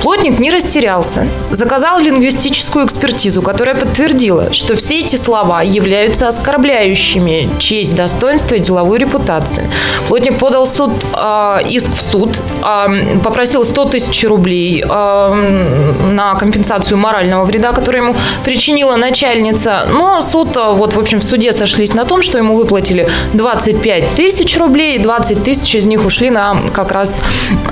[0.03, 7.95] Плотник не растерялся, заказал лингвистическую экспертизу, которая подтвердила, что все эти слова являются оскорбляющими честь,
[7.95, 9.65] достоинство и деловую репутацию.
[10.09, 16.97] Плотник подал суд, э, иск в суд, э, попросил 100 тысяч рублей э, на компенсацию
[16.97, 19.87] морального вреда, который ему причинила начальница.
[19.89, 24.57] Но суд, вот, в общем, в суде сошлись на том, что ему выплатили 25 тысяч
[24.57, 26.42] рублей, и 20 тысяч из них ушли на
[26.73, 27.19] как раз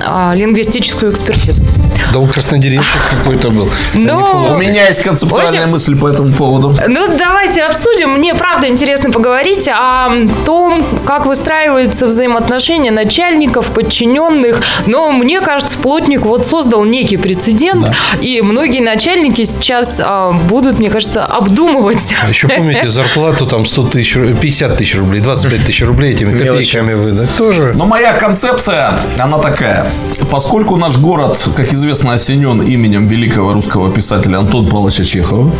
[0.00, 1.62] э, лингвистическую экспертизу.
[2.12, 3.70] Да он краснодеревщик какой-то был.
[3.94, 6.76] Но- У меня есть концептуальная общем- мысль по этому поводу.
[6.86, 8.10] Ну, давайте обсудим.
[8.18, 10.10] Мне, правда, интересно поговорить о
[10.44, 14.60] том, как выстраиваются взаимоотношения начальников, подчиненных.
[14.86, 17.86] Но мне кажется, плотник вот создал некий прецедент,
[18.20, 22.14] и многие начальники сейчас а, будут, мне кажется, обдумывать.
[22.22, 26.32] А еще помните зарплату там 100 тысяч, ру- 50 тысяч рублей, 25 тысяч рублей этими
[26.36, 27.30] копейками выдать.
[27.38, 27.72] Тоже.
[27.74, 28.61] Но моя концепция,
[29.18, 29.86] она такая.
[30.30, 35.50] Поскольку наш город, как известно, осенен именем великого русского писателя Антона Павловича Чехова,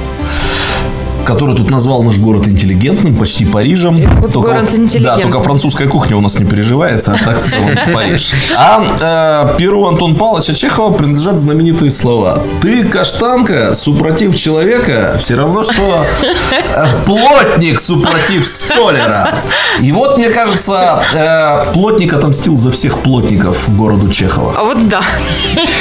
[1.25, 4.01] который тут назвал наш город интеллигентным, почти Парижем.
[4.01, 5.01] Город вот- интеллигентный.
[5.01, 8.33] Да, только французская кухня у нас не переживается, а так в целом Париж.
[8.57, 12.43] А э, перу Антона Павловича Чехова принадлежат знаменитые слова.
[12.61, 16.05] Ты, каштанка, супротив человека, все равно, что
[16.53, 19.35] э, плотник супротив столяра.
[19.81, 24.55] И вот, мне кажется, э, плотник отомстил за всех плотников городу Чехова.
[24.57, 25.01] А вот да.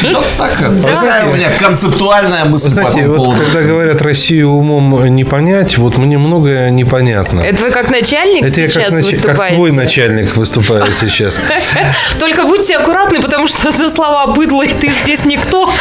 [0.03, 3.43] Вот такая такая у меня концептуальная мысль Вы по знаете, этому вот поводу.
[3.43, 7.39] когда говорят Россию умом не понять, вот мне многое непонятно.
[7.39, 11.39] Это вы как начальник Это я сейчас как, нач- как твой начальник выступаю сейчас.
[12.19, 15.71] Только будьте аккуратны, потому что за слова «быдло» и «ты здесь никто»,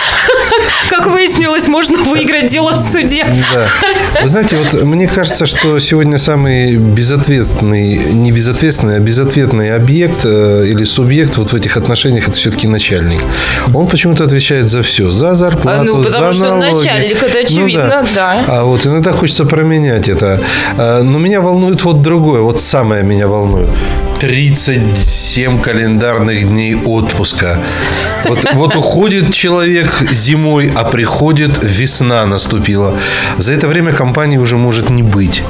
[0.89, 3.27] как выяснилось, можно выиграть дело в суде.
[3.53, 3.69] Да.
[4.23, 10.67] Вы знаете, вот мне кажется, что сегодня самый безответственный, не безответственный, а безответный объект э,
[10.69, 13.21] или субъект вот в этих отношениях это все-таки начальник.
[13.75, 15.11] Он почему-то отвечает за все.
[15.11, 16.85] За зарплату, А, ну, за потому что налоги.
[16.87, 18.45] начальник, это Ну очевидно, да.
[18.47, 20.41] А вот иногда хочется променять это.
[20.77, 22.41] А, Но меня волнует вот другое.
[22.41, 23.69] Вот самое меня волнует.
[24.21, 27.59] 37 календарных дней отпуска.
[28.25, 32.95] Вот, вот уходит человек зимой, а приходит весна наступила.
[33.39, 35.43] За это время компании уже может не быть.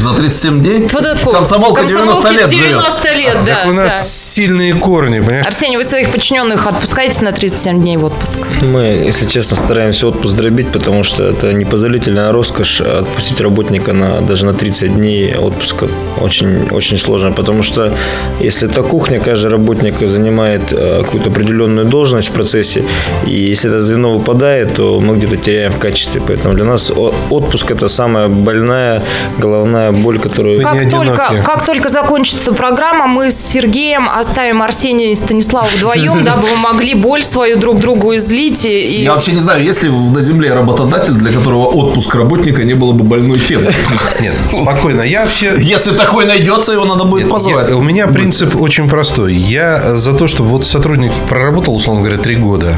[0.00, 1.34] За 37 дней это вот.
[1.34, 2.68] комсомолка 90 Комсомолке лет живет.
[2.68, 3.54] 90 лет, да.
[3.54, 3.98] так у нас да.
[3.98, 5.46] сильные корни, понимаешь?
[5.46, 8.38] Арсений, вы своих подчиненных отпускаете на 37 дней в отпуск?
[8.62, 14.46] Мы, если честно, стараемся отпуск дробить, потому что это непозволительная роскошь отпустить работника на, даже
[14.46, 15.88] на 30 дней отпуска.
[16.20, 17.92] Очень, очень сложно, потому что
[18.40, 22.84] если это кухня, каждый работник занимает э, какую-то определенную должность в процессе,
[23.26, 26.22] и если это звено выпадает, то мы где-то теряем в качестве.
[26.26, 26.92] Поэтому для нас
[27.30, 29.02] отпуск– это самая больная
[29.38, 30.62] головная боль, которую...
[30.62, 36.24] Как не только, как только закончится программа, мы с Сергеем оставим Арсения и Станислава вдвоем,
[36.24, 38.64] дабы вы могли боль свою друг другу излить.
[38.64, 42.64] И, и- Я вообще не знаю, есть ли на земле работодатель, для которого отпуск работника
[42.64, 43.74] не было бы больной темой.
[44.20, 45.02] Нет, спокойно.
[45.02, 47.68] Я вообще Если такой найдется, его надо будет позвать.
[47.68, 49.34] Я- у меня принцип очень простой.
[49.34, 52.74] Я за то, чтобы вот сотрудник проработал, условно говоря, три года.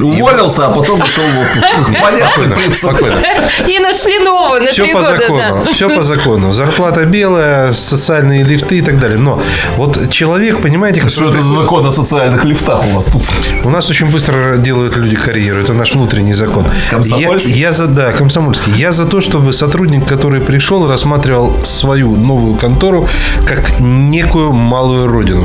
[0.00, 2.00] Уволился, а потом ушел в отпуск.
[2.02, 3.20] Понятный Спокойно.
[3.66, 5.64] И нашли нового на Все по закону.
[5.72, 6.37] Все по закону.
[6.52, 9.18] Зарплата белая, социальные лифты и так далее.
[9.18, 9.40] Но
[9.76, 13.22] вот человек, понимаете, Что который это за закон о социальных лифтах у вас тут?
[13.64, 15.60] У нас очень быстро делают люди карьеру.
[15.60, 16.64] Это наш внутренний закон.
[16.90, 17.52] Комсомольский?
[17.52, 18.72] Я, я за, да, комсомольский.
[18.76, 23.08] Я за то, чтобы сотрудник, который пришел, рассматривал свою новую контору
[23.46, 25.44] как некую малую родину.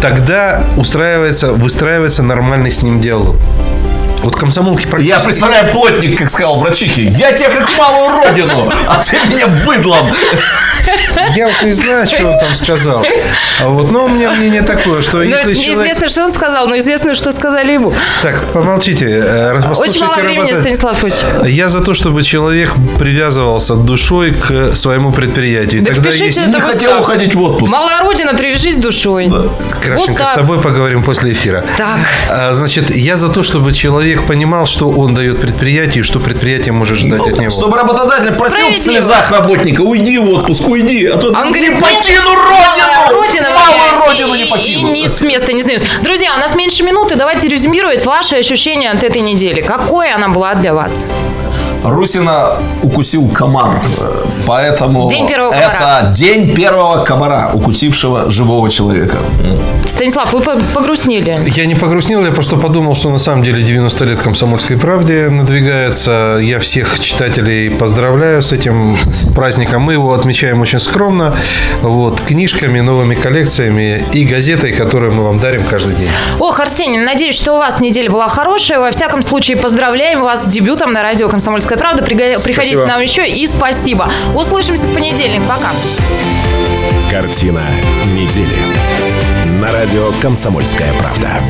[0.00, 3.36] Тогда устраивается, выстраивается нормальный с ним диалог.
[4.24, 7.02] Вот комсомолки Я представляю плотник, как сказал врачихе.
[7.04, 10.10] Я тебя как малую родину, а ты меня быдлом.
[11.34, 13.04] Я вот не знаю, что он там сказал.
[13.60, 15.76] А вот, но у меня мнение такое, что Ну, если человек...
[15.76, 17.92] Неизвестно, что он сказал, но известно, что сказали ему.
[18.22, 19.06] Так, помолчите.
[19.06, 20.60] э, Очень мало времени, работать.
[20.60, 21.14] Станислав Ильич.
[21.44, 25.82] Я за то, чтобы человек привязывался душой к своему предприятию.
[25.82, 27.72] Да Тогда это Не хотел уходить в отпуск.
[27.72, 29.32] Малая Родина, привяжись душой.
[29.82, 30.30] Крашенко, Устав.
[30.30, 31.64] с тобой поговорим после эфира.
[31.76, 31.98] Так.
[32.30, 36.72] А, Значит, я за то, чтобы человек понимал, что он дает предприятию, и что предприятие
[36.72, 37.50] может ждать от него.
[37.50, 41.70] Чтобы работодатель просил в слезах работника, уйди в отпуск, уйди, а то он не говорит,
[41.70, 44.88] нет, покину родину, Родина малую моя, родину и- не и- покину.
[44.88, 45.82] И, не с места не сдаюсь.
[46.02, 47.16] Друзья, у нас меньше минуты.
[47.16, 49.60] Давайте резюмировать ваши ощущения от этой недели.
[49.60, 51.00] Какой она была для вас?
[51.84, 53.80] Русина укусил комар,
[54.46, 56.00] поэтому День первого комара.
[56.00, 59.18] это день первого комара, укусившего живого человека.
[59.86, 61.38] Станислав, вы по- погрустнели.
[61.54, 66.38] Я не погрустнел, я просто подумал, что на самом деле 90 лет комсомольской правде надвигается.
[66.40, 68.96] Я всех читателей поздравляю с этим
[69.34, 69.82] праздником.
[69.82, 71.34] Мы его отмечаем очень скромно.
[71.82, 76.08] Вот, книжками, новыми коллекциями и газетой, которую мы вам дарим каждый день.
[76.38, 78.80] Ох, Арсений, надеюсь, что у вас неделя была хорошая.
[78.80, 82.02] Во всяком случае, поздравляем вас с дебютом на радио «Комсомольская правда».
[82.04, 84.10] Приго- Приходите к нам еще и спасибо.
[84.34, 85.42] Услышимся в понедельник.
[85.48, 85.70] Пока.
[87.10, 87.62] Картина
[88.14, 88.56] недели.
[89.60, 91.40] На радио «Комсомольская правда».